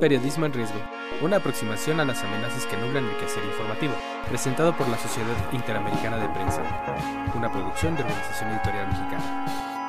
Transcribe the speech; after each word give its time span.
Periodismo 0.00 0.46
en 0.46 0.54
riesgo. 0.54 0.80
Una 1.20 1.36
aproximación 1.36 2.00
a 2.00 2.06
las 2.06 2.24
amenazas 2.24 2.64
que 2.64 2.76
nublan 2.78 3.04
el 3.04 3.16
quehacer 3.18 3.44
informativo. 3.44 3.92
Presentado 4.30 4.74
por 4.74 4.88
la 4.88 4.96
Sociedad 4.96 5.36
Interamericana 5.52 6.16
de 6.16 6.28
Prensa. 6.30 6.62
Una 7.34 7.52
producción 7.52 7.94
de 7.96 8.04
Organización 8.04 8.50
Editorial 8.50 8.88
Mexicana. 8.88 9.79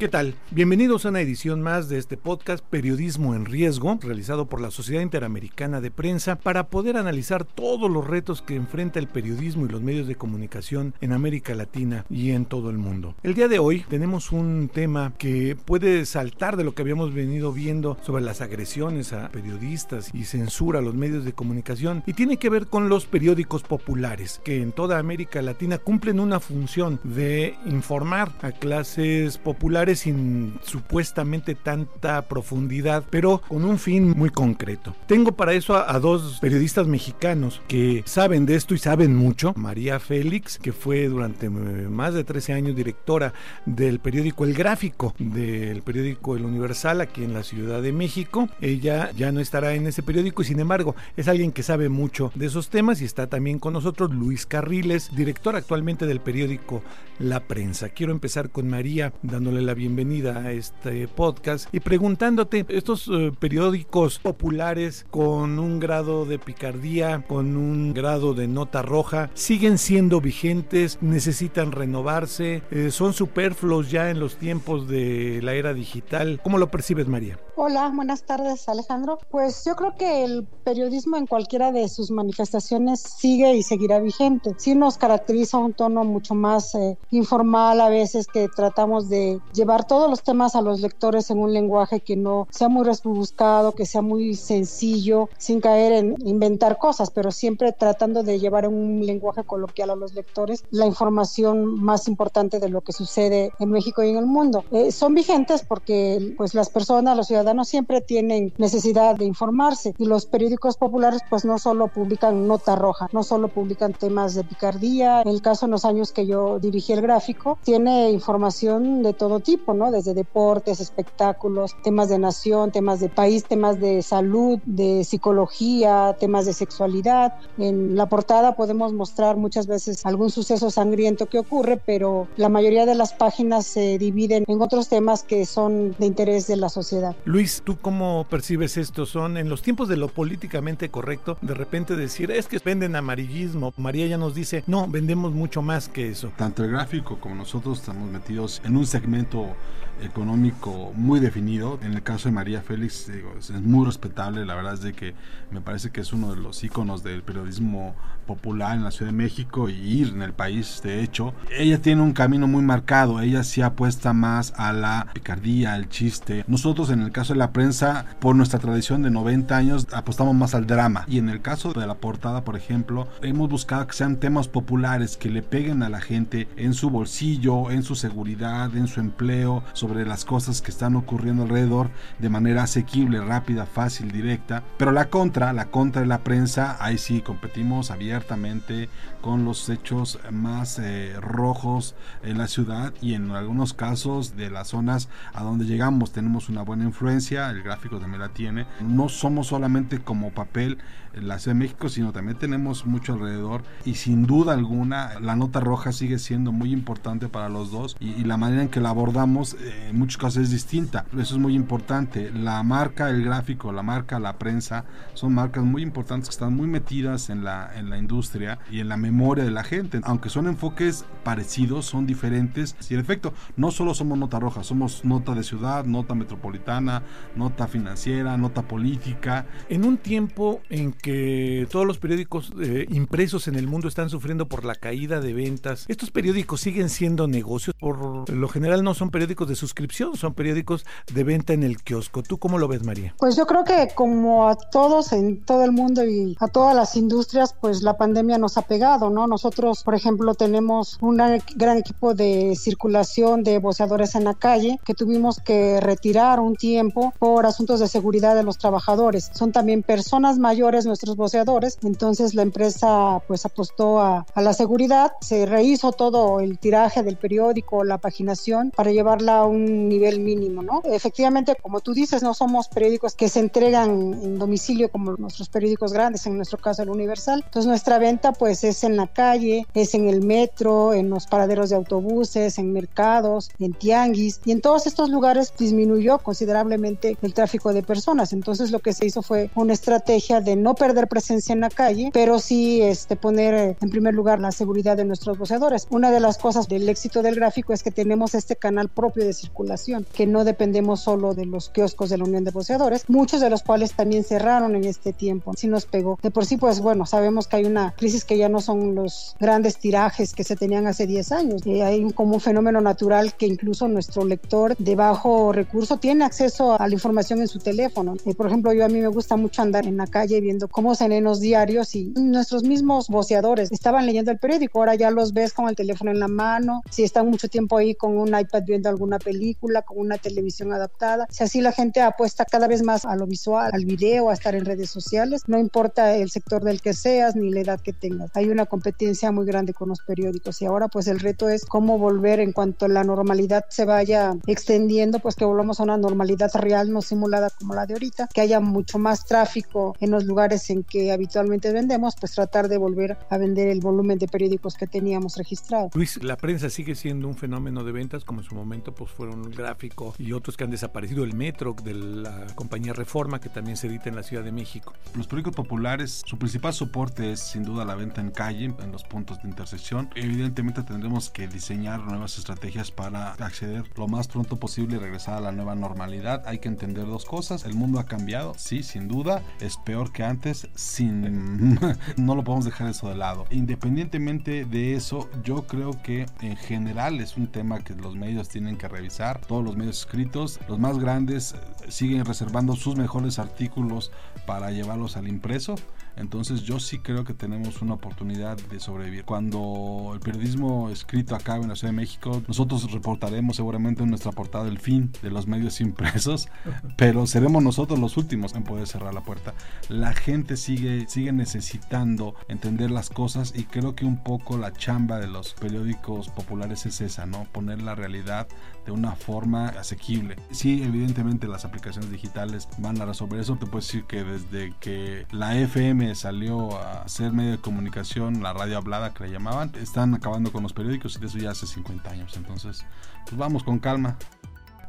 ¿Qué 0.00 0.08
tal? 0.08 0.34
Bienvenidos 0.50 1.04
a 1.04 1.10
una 1.10 1.20
edición 1.20 1.60
más 1.60 1.90
de 1.90 1.98
este 1.98 2.16
podcast 2.16 2.64
Periodismo 2.64 3.34
en 3.34 3.44
Riesgo, 3.44 3.98
realizado 4.00 4.46
por 4.46 4.62
la 4.62 4.70
Sociedad 4.70 5.02
Interamericana 5.02 5.82
de 5.82 5.90
Prensa, 5.90 6.36
para 6.36 6.68
poder 6.68 6.96
analizar 6.96 7.44
todos 7.44 7.90
los 7.90 8.06
retos 8.06 8.40
que 8.40 8.56
enfrenta 8.56 8.98
el 8.98 9.08
periodismo 9.08 9.66
y 9.66 9.68
los 9.68 9.82
medios 9.82 10.08
de 10.08 10.14
comunicación 10.14 10.94
en 11.02 11.12
América 11.12 11.54
Latina 11.54 12.06
y 12.08 12.30
en 12.30 12.46
todo 12.46 12.70
el 12.70 12.78
mundo. 12.78 13.14
El 13.22 13.34
día 13.34 13.46
de 13.46 13.58
hoy 13.58 13.84
tenemos 13.90 14.32
un 14.32 14.70
tema 14.72 15.12
que 15.18 15.54
puede 15.66 16.06
saltar 16.06 16.56
de 16.56 16.64
lo 16.64 16.74
que 16.74 16.80
habíamos 16.80 17.12
venido 17.12 17.52
viendo 17.52 17.98
sobre 18.00 18.24
las 18.24 18.40
agresiones 18.40 19.12
a 19.12 19.28
periodistas 19.28 20.14
y 20.14 20.24
censura 20.24 20.78
a 20.78 20.82
los 20.82 20.94
medios 20.94 21.26
de 21.26 21.34
comunicación 21.34 22.04
y 22.06 22.14
tiene 22.14 22.38
que 22.38 22.48
ver 22.48 22.68
con 22.68 22.88
los 22.88 23.04
periódicos 23.04 23.64
populares, 23.64 24.40
que 24.44 24.62
en 24.62 24.72
toda 24.72 24.98
América 24.98 25.42
Latina 25.42 25.76
cumplen 25.76 26.20
una 26.20 26.40
función 26.40 27.00
de 27.04 27.54
informar 27.66 28.32
a 28.40 28.52
clases 28.52 29.36
populares 29.36 29.89
sin 29.96 30.54
supuestamente 30.62 31.54
tanta 31.54 32.22
profundidad, 32.22 33.04
pero 33.10 33.42
con 33.48 33.64
un 33.64 33.78
fin 33.78 34.10
muy 34.16 34.30
concreto. 34.30 34.94
Tengo 35.06 35.32
para 35.32 35.52
eso 35.52 35.74
a, 35.74 35.94
a, 35.94 35.98
dos 36.00 36.38
periodistas 36.40 36.86
mexicanos 36.86 37.60
que 37.68 38.02
saben 38.06 38.46
de 38.46 38.56
esto 38.56 38.74
y 38.74 38.78
saben 38.78 39.14
mucho. 39.14 39.52
María 39.56 40.00
Félix, 40.00 40.58
que 40.58 40.72
fue 40.72 41.08
durante 41.08 41.46
eh, 41.46 41.50
más 41.50 42.14
de 42.14 42.24
13 42.24 42.52
años 42.52 42.76
directora 42.76 43.32
del 43.66 44.00
periódico 44.00 44.44
El 44.44 44.54
Gráfico, 44.54 45.14
del 45.18 45.82
periódico 45.82 46.36
El 46.36 46.44
Universal 46.44 47.00
aquí 47.00 47.24
en 47.24 47.34
la 47.34 47.42
Ciudad 47.42 47.82
de 47.82 47.92
México. 47.92 48.48
Ella 48.60 49.10
ya 49.16 49.32
no 49.32 49.40
estará 49.40 49.74
en 49.74 49.86
ese 49.86 50.02
periódico 50.02 50.42
y 50.42 50.46
sin 50.46 50.60
embargo 50.60 50.94
es 51.16 51.28
alguien 51.28 51.52
que 51.52 51.62
sabe 51.62 51.88
mucho 51.88 52.32
de 52.34 52.46
esos 52.46 52.68
temas 52.70 53.00
y 53.00 53.04
está 53.04 53.26
también 53.28 53.58
con 53.58 53.72
nosotros 53.72 54.10
Luis 54.12 54.46
Carriles, 54.46 55.10
director 55.14 55.56
actualmente 55.56 56.06
del 56.06 56.20
periódico 56.20 56.82
La 57.18 57.40
Prensa. 57.40 57.88
Quiero 57.90 58.12
empezar 58.12 58.50
con 58.50 58.68
María 58.68 59.12
dándole 59.22 59.62
la 59.62 59.74
bienvenida 59.80 60.40
a 60.40 60.52
este 60.52 61.08
podcast 61.08 61.74
y 61.74 61.80
preguntándote, 61.80 62.66
estos 62.68 63.08
uh, 63.08 63.32
periódicos 63.32 64.18
populares 64.18 65.06
con 65.08 65.58
un 65.58 65.80
grado 65.80 66.26
de 66.26 66.38
picardía, 66.38 67.24
con 67.26 67.56
un 67.56 67.94
grado 67.94 68.34
de 68.34 68.46
nota 68.46 68.82
roja, 68.82 69.30
siguen 69.32 69.78
siendo 69.78 70.20
vigentes, 70.20 70.98
necesitan 71.00 71.72
renovarse, 71.72 72.62
eh, 72.70 72.90
son 72.90 73.14
superfluos 73.14 73.90
ya 73.90 74.10
en 74.10 74.20
los 74.20 74.36
tiempos 74.36 74.86
de 74.86 75.40
la 75.42 75.54
era 75.54 75.72
digital. 75.72 76.40
¿Cómo 76.44 76.58
lo 76.58 76.70
percibes, 76.70 77.08
María? 77.08 77.38
Hola, 77.62 77.92
buenas 77.94 78.24
tardes, 78.24 78.70
Alejandro. 78.70 79.18
Pues 79.30 79.66
yo 79.66 79.76
creo 79.76 79.94
que 79.94 80.24
el 80.24 80.48
periodismo 80.64 81.18
en 81.18 81.26
cualquiera 81.26 81.72
de 81.72 81.90
sus 81.90 82.10
manifestaciones 82.10 83.00
sigue 83.00 83.54
y 83.54 83.62
seguirá 83.62 83.98
vigente. 83.98 84.54
Sí 84.56 84.74
nos 84.74 84.96
caracteriza 84.96 85.58
un 85.58 85.74
tono 85.74 86.02
mucho 86.04 86.34
más 86.34 86.74
eh, 86.74 86.98
informal 87.10 87.82
a 87.82 87.90
veces 87.90 88.28
que 88.28 88.48
tratamos 88.48 89.10
de 89.10 89.40
llevar 89.52 89.86
todos 89.86 90.08
los 90.08 90.22
temas 90.22 90.56
a 90.56 90.62
los 90.62 90.80
lectores 90.80 91.28
en 91.30 91.38
un 91.38 91.52
lenguaje 91.52 92.00
que 92.00 92.16
no 92.16 92.48
sea 92.50 92.70
muy 92.70 92.82
rebuscado, 92.82 93.72
que 93.72 93.84
sea 93.84 94.00
muy 94.00 94.36
sencillo, 94.36 95.28
sin 95.36 95.60
caer 95.60 95.92
en 95.92 96.16
inventar 96.24 96.78
cosas, 96.78 97.10
pero 97.10 97.30
siempre 97.30 97.74
tratando 97.74 98.22
de 98.22 98.38
llevar 98.38 98.64
en 98.64 98.72
un 98.72 99.04
lenguaje 99.04 99.44
coloquial 99.44 99.90
a 99.90 99.96
los 99.96 100.14
lectores 100.14 100.64
la 100.70 100.86
información 100.86 101.78
más 101.82 102.08
importante 102.08 102.58
de 102.58 102.70
lo 102.70 102.80
que 102.80 102.94
sucede 102.94 103.52
en 103.58 103.70
México 103.70 104.02
y 104.02 104.08
en 104.08 104.16
el 104.16 104.26
mundo. 104.26 104.64
Eh, 104.70 104.92
son 104.92 105.14
vigentes 105.14 105.62
porque 105.62 106.32
pues 106.38 106.54
las 106.54 106.70
personas, 106.70 107.18
los 107.18 107.26
ciudadanos 107.26 107.49
siempre 107.64 108.00
tienen 108.00 108.52
necesidad 108.58 109.16
de 109.16 109.24
informarse 109.24 109.94
y 109.98 110.04
los 110.06 110.26
periódicos 110.26 110.76
populares 110.76 111.20
pues 111.28 111.44
no 111.44 111.58
solo 111.58 111.88
publican 111.88 112.46
nota 112.46 112.76
roja, 112.76 113.08
no 113.12 113.22
solo 113.22 113.48
publican 113.48 113.92
temas 113.92 114.34
de 114.34 114.44
picardía, 114.44 115.22
en 115.22 115.28
el 115.28 115.42
caso 115.42 115.66
en 115.66 115.72
los 115.72 115.84
años 115.84 116.12
que 116.12 116.26
yo 116.26 116.58
dirigí 116.58 116.92
el 116.92 117.02
gráfico, 117.02 117.58
tiene 117.64 118.10
información 118.10 119.02
de 119.02 119.12
todo 119.12 119.40
tipo, 119.40 119.74
¿no? 119.74 119.90
Desde 119.90 120.14
deportes, 120.14 120.80
espectáculos, 120.80 121.76
temas 121.82 122.08
de 122.08 122.18
nación, 122.18 122.70
temas 122.70 123.00
de 123.00 123.08
país, 123.08 123.44
temas 123.44 123.80
de 123.80 124.02
salud, 124.02 124.58
de 124.64 125.04
psicología, 125.04 126.16
temas 126.18 126.46
de 126.46 126.52
sexualidad. 126.52 127.34
En 127.58 127.96
la 127.96 128.08
portada 128.08 128.56
podemos 128.56 128.92
mostrar 128.92 129.36
muchas 129.36 129.66
veces 129.66 130.04
algún 130.04 130.30
suceso 130.30 130.70
sangriento 130.70 131.26
que 131.26 131.38
ocurre, 131.38 131.80
pero 131.84 132.28
la 132.36 132.48
mayoría 132.48 132.86
de 132.86 132.94
las 132.94 133.12
páginas 133.12 133.66
se 133.66 133.98
dividen 133.98 134.44
en 134.46 134.62
otros 134.62 134.88
temas 134.88 135.22
que 135.22 135.46
son 135.46 135.94
de 135.98 136.06
interés 136.06 136.46
de 136.46 136.56
la 136.56 136.68
sociedad. 136.68 137.16
Luis, 137.24 137.39
¿tú 137.64 137.78
cómo 137.78 138.26
percibes 138.28 138.76
esto? 138.76 139.06
Son 139.06 139.36
en 139.36 139.48
los 139.48 139.62
tiempos 139.62 139.88
de 139.88 139.96
lo 139.96 140.08
políticamente 140.08 140.90
correcto, 140.90 141.38
de 141.40 141.54
repente 141.54 141.96
decir, 141.96 142.30
es 142.30 142.46
que 142.46 142.58
venden 142.58 142.96
amarillismo. 142.96 143.72
María 143.76 144.06
ya 144.06 144.18
nos 144.18 144.34
dice, 144.34 144.62
no, 144.66 144.86
vendemos 144.86 145.32
mucho 145.32 145.62
más 145.62 145.88
que 145.88 146.08
eso. 146.10 146.32
Tanto 146.36 146.64
el 146.64 146.70
gráfico 146.70 147.18
como 147.18 147.34
nosotros 147.34 147.78
estamos 147.78 148.10
metidos 148.10 148.60
en 148.64 148.76
un 148.76 148.86
segmento 148.86 149.56
económico 150.02 150.92
muy 150.94 151.20
definido. 151.20 151.78
En 151.82 151.94
el 151.94 152.02
caso 152.02 152.28
de 152.28 152.34
María 152.34 152.62
Félix 152.62 153.10
digo, 153.12 153.34
es, 153.38 153.50
muy 153.50 153.86
respetable, 153.86 154.44
la 154.44 154.54
verdad 154.54 154.74
es 154.74 154.82
de 154.82 154.92
que 154.92 155.14
me 155.50 155.60
parece 155.60 155.90
que 155.90 156.00
es 156.00 156.12
uno 156.12 156.34
de 156.34 156.40
los 156.40 156.62
íconos 156.62 157.02
del 157.02 157.22
periodismo 157.22 157.94
popular 158.26 158.76
en 158.76 158.84
la 158.84 158.92
Ciudad 158.92 159.10
de 159.10 159.16
México 159.16 159.68
y 159.68 159.74
ir 159.74 160.08
en 160.08 160.22
el 160.22 160.32
país, 160.32 160.80
de 160.84 161.02
hecho. 161.02 161.34
Ella 161.50 161.82
tiene 161.82 162.02
un 162.02 162.12
camino 162.12 162.46
muy 162.46 162.62
marcado, 162.62 163.20
ella 163.20 163.42
sí 163.42 163.60
apuesta 163.60 164.12
más 164.12 164.52
a 164.56 164.72
la 164.72 165.08
picardía, 165.12 165.74
al 165.74 165.88
chiste. 165.88 166.44
Nosotros 166.46 166.90
en 166.90 167.00
el 167.02 167.10
caso 167.10 167.32
de 167.32 167.40
la 167.40 167.52
prensa, 167.52 168.06
por 168.20 168.36
nuestra 168.36 168.60
tradición 168.60 169.02
de 169.02 169.10
90 169.10 169.56
años, 169.56 169.86
apostamos 169.92 170.34
más 170.34 170.54
al 170.54 170.66
drama. 170.66 171.04
Y 171.08 171.18
en 171.18 171.28
el 171.28 171.42
caso 171.42 171.72
de 171.72 171.86
la 171.86 171.94
portada, 171.94 172.44
por 172.44 172.56
ejemplo, 172.56 173.08
hemos 173.22 173.48
buscado 173.48 173.86
que 173.88 173.94
sean 173.94 174.16
temas 174.16 174.46
populares 174.46 175.16
que 175.16 175.30
le 175.30 175.42
peguen 175.42 175.82
a 175.82 175.88
la 175.88 176.00
gente 176.00 176.46
en 176.56 176.74
su 176.74 176.90
bolsillo, 176.90 177.70
en 177.70 177.82
su 177.82 177.96
seguridad, 177.96 178.76
en 178.76 178.86
su 178.86 179.00
empleo, 179.00 179.64
sobre 179.72 179.89
las 179.94 180.24
cosas 180.24 180.62
que 180.62 180.70
están 180.70 180.96
ocurriendo 180.96 181.42
alrededor 181.42 181.90
de 182.18 182.28
manera 182.28 182.62
asequible, 182.64 183.20
rápida, 183.20 183.66
fácil, 183.66 184.10
directa. 184.10 184.62
Pero 184.78 184.92
la 184.92 185.10
contra, 185.10 185.52
la 185.52 185.66
contra 185.66 186.02
de 186.02 186.06
la 186.06 186.24
prensa, 186.24 186.76
ahí 186.80 186.98
sí 186.98 187.20
competimos 187.20 187.90
abiertamente 187.90 188.88
con 189.20 189.44
los 189.44 189.68
hechos 189.68 190.18
más 190.30 190.78
eh, 190.78 191.14
rojos 191.20 191.94
en 192.22 192.38
la 192.38 192.48
ciudad 192.48 192.92
y 193.02 193.14
en 193.14 193.30
algunos 193.32 193.74
casos 193.74 194.36
de 194.36 194.50
las 194.50 194.68
zonas 194.68 195.08
a 195.34 195.42
donde 195.42 195.66
llegamos 195.66 196.12
tenemos 196.12 196.48
una 196.48 196.62
buena 196.62 196.84
influencia, 196.84 197.50
el 197.50 197.62
gráfico 197.62 197.98
también 197.98 198.20
la 198.20 198.30
tiene. 198.30 198.66
No 198.80 199.08
somos 199.08 199.48
solamente 199.48 200.00
como 200.00 200.30
papel 200.30 200.78
la 201.14 201.38
Ciudad 201.38 201.54
de 201.54 201.60
México, 201.60 201.88
sino 201.88 202.12
también 202.12 202.38
tenemos 202.38 202.86
mucho 202.86 203.14
alrededor 203.14 203.62
y 203.84 203.94
sin 203.94 204.26
duda 204.26 204.52
alguna 204.52 205.18
la 205.20 205.36
nota 205.36 205.60
roja 205.60 205.92
sigue 205.92 206.18
siendo 206.18 206.52
muy 206.52 206.72
importante 206.72 207.28
para 207.28 207.48
los 207.48 207.70
dos 207.70 207.96
y, 208.00 208.10
y 208.10 208.24
la 208.24 208.36
manera 208.36 208.62
en 208.62 208.68
que 208.68 208.80
la 208.80 208.90
abordamos 208.90 209.54
eh, 209.54 209.88
en 209.90 209.98
muchos 209.98 210.16
casos 210.16 210.44
es 210.44 210.50
distinta. 210.50 211.04
Eso 211.12 211.34
es 211.34 211.40
muy 211.40 211.54
importante. 211.54 212.30
La 212.32 212.62
marca, 212.62 213.10
el 213.10 213.24
gráfico, 213.24 213.72
la 213.72 213.82
marca, 213.82 214.18
la 214.18 214.38
prensa 214.38 214.84
son 215.14 215.34
marcas 215.34 215.64
muy 215.64 215.82
importantes 215.82 216.28
que 216.28 216.34
están 216.34 216.54
muy 216.54 216.66
metidas 216.66 217.30
en 217.30 217.44
la, 217.44 217.70
en 217.76 217.90
la 217.90 217.98
industria 217.98 218.58
y 218.70 218.80
en 218.80 218.88
la 218.88 218.96
memoria 218.96 219.44
de 219.44 219.50
la 219.50 219.64
gente. 219.64 220.00
Aunque 220.04 220.28
son 220.28 220.46
enfoques 220.46 221.04
parecidos, 221.24 221.86
son 221.86 222.06
diferentes. 222.06 222.76
Y 222.88 222.94
en 222.94 223.00
efecto, 223.00 223.32
no 223.56 223.70
solo 223.70 223.94
somos 223.94 224.18
nota 224.18 224.38
roja, 224.38 224.62
somos 224.62 225.04
nota 225.04 225.34
de 225.34 225.42
ciudad, 225.42 225.84
nota 225.84 226.14
metropolitana, 226.14 227.02
nota 227.36 227.66
financiera, 227.66 228.36
nota 228.36 228.62
política. 228.62 229.46
En 229.68 229.84
un 229.84 229.98
tiempo 229.98 230.60
en 230.68 230.92
que 231.00 231.66
todos 231.70 231.86
los 231.86 231.98
periódicos 231.98 232.52
eh, 232.60 232.86
impresos 232.90 233.48
en 233.48 233.56
el 233.56 233.66
mundo 233.66 233.88
están 233.88 234.10
sufriendo 234.10 234.48
por 234.48 234.64
la 234.64 234.74
caída 234.74 235.20
de 235.20 235.32
ventas, 235.32 235.84
estos 235.88 236.10
periódicos 236.10 236.60
siguen 236.60 236.88
siendo 236.88 237.26
negocios. 237.26 237.74
Por 237.78 238.30
lo 238.30 238.48
general 238.48 238.84
no 238.84 238.94
son 238.94 239.10
periódicos 239.10 239.48
de 239.48 239.56
suscripción, 239.56 240.16
son 240.16 240.34
periódicos 240.34 240.84
de 241.12 241.24
venta 241.24 241.52
en 241.52 241.62
el 241.62 241.82
kiosco. 241.82 242.22
¿Tú 242.22 242.38
cómo 242.38 242.58
lo 242.58 242.68
ves, 242.68 242.84
María? 242.84 243.14
Pues 243.18 243.36
yo 243.36 243.46
creo 243.46 243.64
que 243.64 243.88
como 243.94 244.48
a 244.48 244.56
todos 244.56 245.12
en 245.12 245.42
todo 245.44 245.64
el 245.64 245.72
mundo 245.72 246.04
y 246.04 246.36
a 246.40 246.48
todas 246.48 246.74
las 246.74 246.96
industrias, 246.96 247.54
pues 247.60 247.82
la 247.82 247.96
pandemia 247.96 248.38
nos 248.38 248.58
ha 248.58 248.62
pegado, 248.62 249.10
¿no? 249.10 249.26
Nosotros, 249.26 249.82
por 249.82 249.94
ejemplo, 249.94 250.34
tenemos 250.34 250.98
un 251.00 251.16
gran 251.56 251.78
equipo 251.78 252.14
de 252.14 252.54
circulación 252.56 253.42
de 253.42 253.58
voceadores 253.58 254.14
en 254.14 254.24
la 254.24 254.34
calle 254.34 254.78
que 254.84 254.94
tuvimos 254.94 255.40
que 255.40 255.80
retirar 255.80 256.40
un 256.40 256.56
tiempo 256.56 257.12
por 257.18 257.46
asuntos 257.46 257.80
de 257.80 257.88
seguridad 257.88 258.34
de 258.34 258.42
los 258.42 258.58
trabajadores. 258.58 259.30
Son 259.34 259.52
también 259.52 259.82
personas 259.82 260.38
mayores 260.38 260.86
nuestros 260.90 261.16
voceadores, 261.16 261.78
entonces 261.82 262.34
la 262.34 262.42
empresa 262.42 263.22
pues 263.26 263.46
apostó 263.46 264.00
a, 264.00 264.26
a 264.34 264.42
la 264.42 264.52
seguridad, 264.52 265.12
se 265.20 265.46
rehizo 265.46 265.92
todo 265.92 266.40
el 266.40 266.58
tiraje 266.58 267.02
del 267.02 267.16
periódico, 267.16 267.84
la 267.84 267.98
paginación 267.98 268.72
para 268.76 268.90
llevarla 268.90 269.38
a 269.38 269.46
un 269.46 269.88
nivel 269.88 270.20
mínimo, 270.20 270.62
¿no? 270.62 270.82
Efectivamente, 270.84 271.56
como 271.60 271.80
tú 271.80 271.94
dices, 271.94 272.22
no 272.22 272.34
somos 272.34 272.68
periódicos 272.68 273.14
que 273.14 273.28
se 273.28 273.40
entregan 273.40 273.90
en 274.22 274.38
domicilio 274.38 274.90
como 274.90 275.12
nuestros 275.16 275.48
periódicos 275.48 275.92
grandes, 275.92 276.26
en 276.26 276.36
nuestro 276.36 276.58
caso 276.58 276.82
el 276.82 276.90
Universal. 276.90 277.42
Entonces 277.44 277.68
nuestra 277.68 277.98
venta 277.98 278.32
pues 278.32 278.64
es 278.64 278.84
en 278.84 278.96
la 278.96 279.06
calle, 279.06 279.66
es 279.74 279.94
en 279.94 280.08
el 280.08 280.22
metro, 280.22 280.92
en 280.92 281.10
los 281.10 281.26
paraderos 281.26 281.70
de 281.70 281.76
autobuses, 281.76 282.58
en 282.58 282.72
mercados, 282.72 283.50
en 283.58 283.72
tianguis 283.72 284.40
y 284.44 284.52
en 284.52 284.60
todos 284.60 284.86
estos 284.86 285.10
lugares 285.10 285.52
disminuyó 285.58 286.18
considerablemente 286.18 287.16
el 287.22 287.34
tráfico 287.34 287.72
de 287.72 287.82
personas. 287.82 288.32
Entonces 288.32 288.70
lo 288.70 288.80
que 288.80 288.92
se 288.92 289.06
hizo 289.06 289.22
fue 289.22 289.50
una 289.54 289.72
estrategia 289.72 290.40
de 290.40 290.56
no 290.56 290.74
perder 290.80 291.08
presencia 291.08 291.52
en 291.52 291.60
la 291.60 291.68
calle, 291.68 292.08
pero 292.10 292.38
sí 292.38 292.80
este, 292.80 293.14
poner 293.14 293.52
eh, 293.52 293.76
en 293.82 293.90
primer 293.90 294.14
lugar 294.14 294.40
la 294.40 294.50
seguridad 294.50 294.96
de 294.96 295.04
nuestros 295.04 295.36
voceadores. 295.36 295.86
Una 295.90 296.10
de 296.10 296.20
las 296.20 296.38
cosas 296.38 296.68
del 296.68 296.88
éxito 296.88 297.20
del 297.20 297.34
gráfico 297.34 297.74
es 297.74 297.82
que 297.82 297.90
tenemos 297.90 298.34
este 298.34 298.56
canal 298.56 298.88
propio 298.88 299.26
de 299.26 299.34
circulación, 299.34 300.06
que 300.14 300.26
no 300.26 300.42
dependemos 300.44 301.00
solo 301.00 301.34
de 301.34 301.44
los 301.44 301.68
kioscos 301.68 302.08
de 302.08 302.16
la 302.16 302.24
Unión 302.24 302.44
de 302.44 302.50
Voceadores, 302.50 303.04
muchos 303.08 303.42
de 303.42 303.50
los 303.50 303.62
cuales 303.62 303.92
también 303.92 304.24
cerraron 304.24 304.74
en 304.74 304.84
este 304.84 305.12
tiempo. 305.12 305.52
Sí 305.54 305.68
nos 305.68 305.84
pegó. 305.84 306.18
De 306.22 306.30
por 306.30 306.46
sí, 306.46 306.56
pues 306.56 306.80
bueno, 306.80 307.04
sabemos 307.04 307.46
que 307.46 307.56
hay 307.56 307.66
una 307.66 307.92
crisis 307.94 308.24
que 308.24 308.38
ya 308.38 308.48
no 308.48 308.62
son 308.62 308.94
los 308.94 309.36
grandes 309.38 309.76
tirajes 309.76 310.32
que 310.32 310.44
se 310.44 310.56
tenían 310.56 310.86
hace 310.86 311.06
10 311.06 311.32
años. 311.32 311.62
Eh, 311.66 311.82
hay 311.82 312.10
como 312.12 312.36
un 312.36 312.40
fenómeno 312.40 312.80
natural 312.80 313.34
que 313.34 313.46
incluso 313.46 313.86
nuestro 313.86 314.24
lector 314.24 314.74
de 314.78 314.94
bajo 314.96 315.52
recurso 315.52 315.98
tiene 315.98 316.24
acceso 316.24 316.80
a 316.80 316.88
la 316.88 316.94
información 316.94 317.42
en 317.42 317.48
su 317.48 317.58
teléfono. 317.58 318.16
Eh, 318.24 318.34
por 318.34 318.46
ejemplo, 318.46 318.72
yo 318.72 318.86
a 318.86 318.88
mí 318.88 318.98
me 318.98 319.08
gusta 319.08 319.36
mucho 319.36 319.60
andar 319.60 319.86
en 319.86 319.98
la 319.98 320.06
calle 320.06 320.40
viendo 320.40 320.69
cómo 320.70 320.94
se 320.94 321.08
leen 321.08 321.24
los 321.24 321.40
diarios 321.40 321.94
y 321.94 322.12
nuestros 322.16 322.62
mismos 322.62 323.08
voceadores 323.08 323.70
estaban 323.72 324.06
leyendo 324.06 324.30
el 324.30 324.38
periódico. 324.38 324.78
Ahora 324.78 324.94
ya 324.94 325.10
los 325.10 325.32
ves 325.32 325.52
con 325.52 325.68
el 325.68 325.76
teléfono 325.76 326.10
en 326.10 326.20
la 326.20 326.28
mano. 326.28 326.82
Si 326.90 327.02
están 327.02 327.28
mucho 327.28 327.48
tiempo 327.48 327.76
ahí 327.76 327.94
con 327.94 328.16
un 328.16 328.28
iPad 328.28 328.62
viendo 328.66 328.88
alguna 328.88 329.18
película, 329.18 329.82
con 329.82 329.98
una 329.98 330.18
televisión 330.18 330.72
adaptada. 330.72 331.26
Si 331.30 331.44
así 331.44 331.60
la 331.60 331.72
gente 331.72 332.00
apuesta 332.00 332.44
cada 332.44 332.66
vez 332.68 332.82
más 332.82 333.04
a 333.04 333.16
lo 333.16 333.26
visual, 333.26 333.70
al 333.72 333.84
video, 333.84 334.30
a 334.30 334.34
estar 334.34 334.54
en 334.54 334.64
redes 334.64 334.90
sociales, 334.90 335.42
no 335.46 335.58
importa 335.58 336.16
el 336.16 336.30
sector 336.30 336.64
del 336.64 336.80
que 336.80 336.92
seas 336.92 337.36
ni 337.36 337.50
la 337.50 337.60
edad 337.60 337.80
que 337.80 337.92
tengas. 337.92 338.30
Hay 338.34 338.48
una 338.48 338.66
competencia 338.66 339.32
muy 339.32 339.46
grande 339.46 339.74
con 339.74 339.88
los 339.88 340.00
periódicos 340.00 340.62
y 340.62 340.66
ahora 340.66 340.88
pues 340.88 341.06
el 341.06 341.20
reto 341.20 341.48
es 341.48 341.64
cómo 341.64 341.98
volver 341.98 342.40
en 342.40 342.52
cuanto 342.52 342.88
la 342.88 343.04
normalidad 343.04 343.64
se 343.68 343.84
vaya 343.84 344.34
extendiendo, 344.46 345.18
pues 345.18 345.34
que 345.34 345.44
volvamos 345.44 345.80
a 345.80 345.84
una 345.84 345.96
normalidad 345.96 346.50
real, 346.54 346.92
no 346.92 347.02
simulada 347.02 347.50
como 347.50 347.74
la 347.74 347.86
de 347.86 347.94
ahorita, 347.94 348.28
que 348.32 348.40
haya 348.40 348.60
mucho 348.60 348.98
más 348.98 349.24
tráfico 349.24 349.94
en 350.00 350.10
los 350.10 350.24
lugares 350.24 350.59
en 350.68 350.82
que 350.84 351.12
habitualmente 351.12 351.72
vendemos, 351.72 352.14
pues 352.20 352.32
tratar 352.32 352.68
de 352.68 352.76
volver 352.76 353.16
a 353.30 353.38
vender 353.38 353.68
el 353.68 353.80
volumen 353.80 354.18
de 354.18 354.28
periódicos 354.28 354.74
que 354.74 354.86
teníamos 354.86 355.36
registrado. 355.36 355.90
Luis, 355.94 356.22
la 356.22 356.36
prensa 356.36 356.68
sigue 356.68 356.94
siendo 356.94 357.28
un 357.28 357.36
fenómeno 357.36 357.84
de 357.84 357.92
ventas 357.92 358.24
como 358.24 358.40
en 358.40 358.46
su 358.46 358.54
momento 358.54 358.94
pues 358.94 359.10
fueron 359.10 359.44
el 359.44 359.54
gráfico 359.54 360.14
y 360.18 360.32
otros 360.32 360.56
que 360.56 360.64
han 360.64 360.70
desaparecido, 360.70 361.24
el 361.24 361.34
Metro 361.34 361.74
de 361.82 361.94
la 361.94 362.46
compañía 362.54 362.92
Reforma 362.92 363.40
que 363.40 363.48
también 363.48 363.76
se 363.76 363.86
edita 363.86 364.08
en 364.08 364.16
la 364.16 364.22
Ciudad 364.22 364.44
de 364.44 364.52
México. 364.52 364.92
Los 365.14 365.26
periódicos 365.26 365.54
populares, 365.54 366.22
su 366.26 366.38
principal 366.38 366.74
soporte 366.74 367.32
es 367.32 367.40
sin 367.40 367.64
duda 367.64 367.84
la 367.84 367.94
venta 367.94 368.20
en 368.20 368.30
calle, 368.30 368.74
en 368.78 368.92
los 368.92 369.04
puntos 369.04 369.42
de 369.42 369.48
intersección. 369.48 370.10
Evidentemente 370.14 370.82
tendremos 370.82 371.30
que 371.30 371.48
diseñar 371.48 372.00
nuevas 372.00 372.38
estrategias 372.38 372.90
para 372.90 373.32
acceder 373.34 373.84
lo 373.96 374.08
más 374.08 374.28
pronto 374.28 374.56
posible 374.56 374.96
y 374.96 374.98
regresar 374.98 375.34
a 375.34 375.40
la 375.40 375.52
nueva 375.52 375.74
normalidad. 375.74 376.42
Hay 376.46 376.58
que 376.58 376.68
entender 376.68 377.06
dos 377.06 377.24
cosas. 377.24 377.64
El 377.64 377.74
mundo 377.74 377.98
ha 377.98 378.06
cambiado, 378.06 378.54
sí, 378.56 378.82
sin 378.82 379.08
duda. 379.08 379.42
Es 379.60 379.76
peor 379.76 380.12
que 380.12 380.24
antes, 380.24 380.49
sin... 380.54 381.74
no 382.16 382.34
lo 382.34 382.44
podemos 382.44 382.64
dejar 382.64 382.88
eso 382.88 383.08
de 383.08 383.16
lado. 383.16 383.46
Independientemente 383.50 384.64
de 384.64 384.94
eso, 384.94 385.28
yo 385.44 385.66
creo 385.66 386.00
que 386.02 386.26
en 386.40 386.56
general 386.56 387.20
es 387.20 387.36
un 387.36 387.46
tema 387.46 387.80
que 387.80 387.94
los 387.94 388.16
medios 388.16 388.48
tienen 388.48 388.76
que 388.76 388.88
revisar. 388.88 389.40
Todos 389.40 389.64
los 389.64 389.76
medios 389.76 390.00
escritos, 390.00 390.60
los 390.68 390.78
más 390.78 390.98
grandes, 390.98 391.54
eh, 391.54 391.90
siguen 391.90 392.24
reservando 392.24 392.76
sus 392.76 392.96
mejores 392.96 393.38
artículos 393.38 394.10
para 394.46 394.70
llevarlos 394.70 395.16
al 395.16 395.28
impreso. 395.28 395.76
Entonces 396.20 396.62
yo 396.62 396.78
sí 396.78 396.98
creo 396.98 397.24
que 397.24 397.34
tenemos 397.34 397.82
una 397.82 397.94
oportunidad 397.94 398.56
de 398.56 398.78
sobrevivir. 398.78 399.24
Cuando 399.24 400.12
el 400.14 400.20
periodismo 400.20 400.90
escrito 400.90 401.34
acabe 401.34 401.62
en 401.62 401.68
la 401.68 401.76
Ciudad 401.76 401.92
de 401.92 401.96
México, 401.96 402.42
nosotros 402.46 402.90
reportaremos 402.92 403.56
seguramente 403.56 404.02
en 404.02 404.10
nuestra 404.10 404.32
portada 404.32 404.68
el 404.68 404.78
fin 404.78 405.10
de 405.22 405.30
los 405.30 405.46
medios 405.46 405.80
impresos, 405.80 406.48
pero 406.96 407.26
seremos 407.26 407.62
nosotros 407.62 407.98
los 407.98 408.16
últimos 408.16 408.54
en 408.54 408.64
poder 408.64 408.86
cerrar 408.86 409.14
la 409.14 409.22
puerta. 409.22 409.54
La 409.88 410.12
gente 410.12 410.56
sigue, 410.56 411.06
sigue 411.08 411.32
necesitando 411.32 412.34
entender 412.48 412.90
las 412.90 413.10
cosas 413.10 413.52
y 413.56 413.64
creo 413.64 413.94
que 413.94 414.04
un 414.04 414.22
poco 414.22 414.58
la 414.58 414.72
chamba 414.72 415.18
de 415.18 415.26
los 415.26 415.54
periódicos 415.54 416.28
populares 416.28 416.86
es 416.86 417.00
esa, 417.00 417.26
¿no? 417.26 417.44
Poner 417.52 417.82
la 417.82 417.94
realidad 417.94 418.46
de 418.84 418.92
una 418.92 419.12
forma 419.12 419.68
asequible. 419.68 420.36
Sí, 420.50 420.82
evidentemente 420.82 421.46
las 421.46 421.64
aplicaciones 421.64 422.10
digitales 422.10 422.68
van 422.78 423.00
a 423.00 423.04
resolver 423.04 423.40
eso. 423.40 423.54
Te 423.56 423.66
puedo 423.66 423.78
decir 423.78 424.04
que 424.04 424.24
desde 424.24 424.74
que 424.80 425.26
la 425.30 425.56
FM 425.56 426.09
salió 426.14 426.78
a 426.78 427.06
ser 427.08 427.32
medio 427.32 427.52
de 427.52 427.58
comunicación, 427.58 428.42
la 428.42 428.52
radio 428.52 428.78
hablada 428.78 429.14
que 429.14 429.24
le 429.24 429.30
llamaban, 429.30 429.72
están 429.80 430.14
acabando 430.14 430.52
con 430.52 430.62
los 430.62 430.72
periódicos 430.72 431.16
y 431.16 431.20
de 431.20 431.26
eso 431.26 431.38
ya 431.38 431.50
hace 431.50 431.66
50 431.66 432.10
años. 432.10 432.36
Entonces, 432.36 432.84
pues 433.24 433.36
vamos 433.36 433.62
con 433.62 433.78
calma 433.78 434.16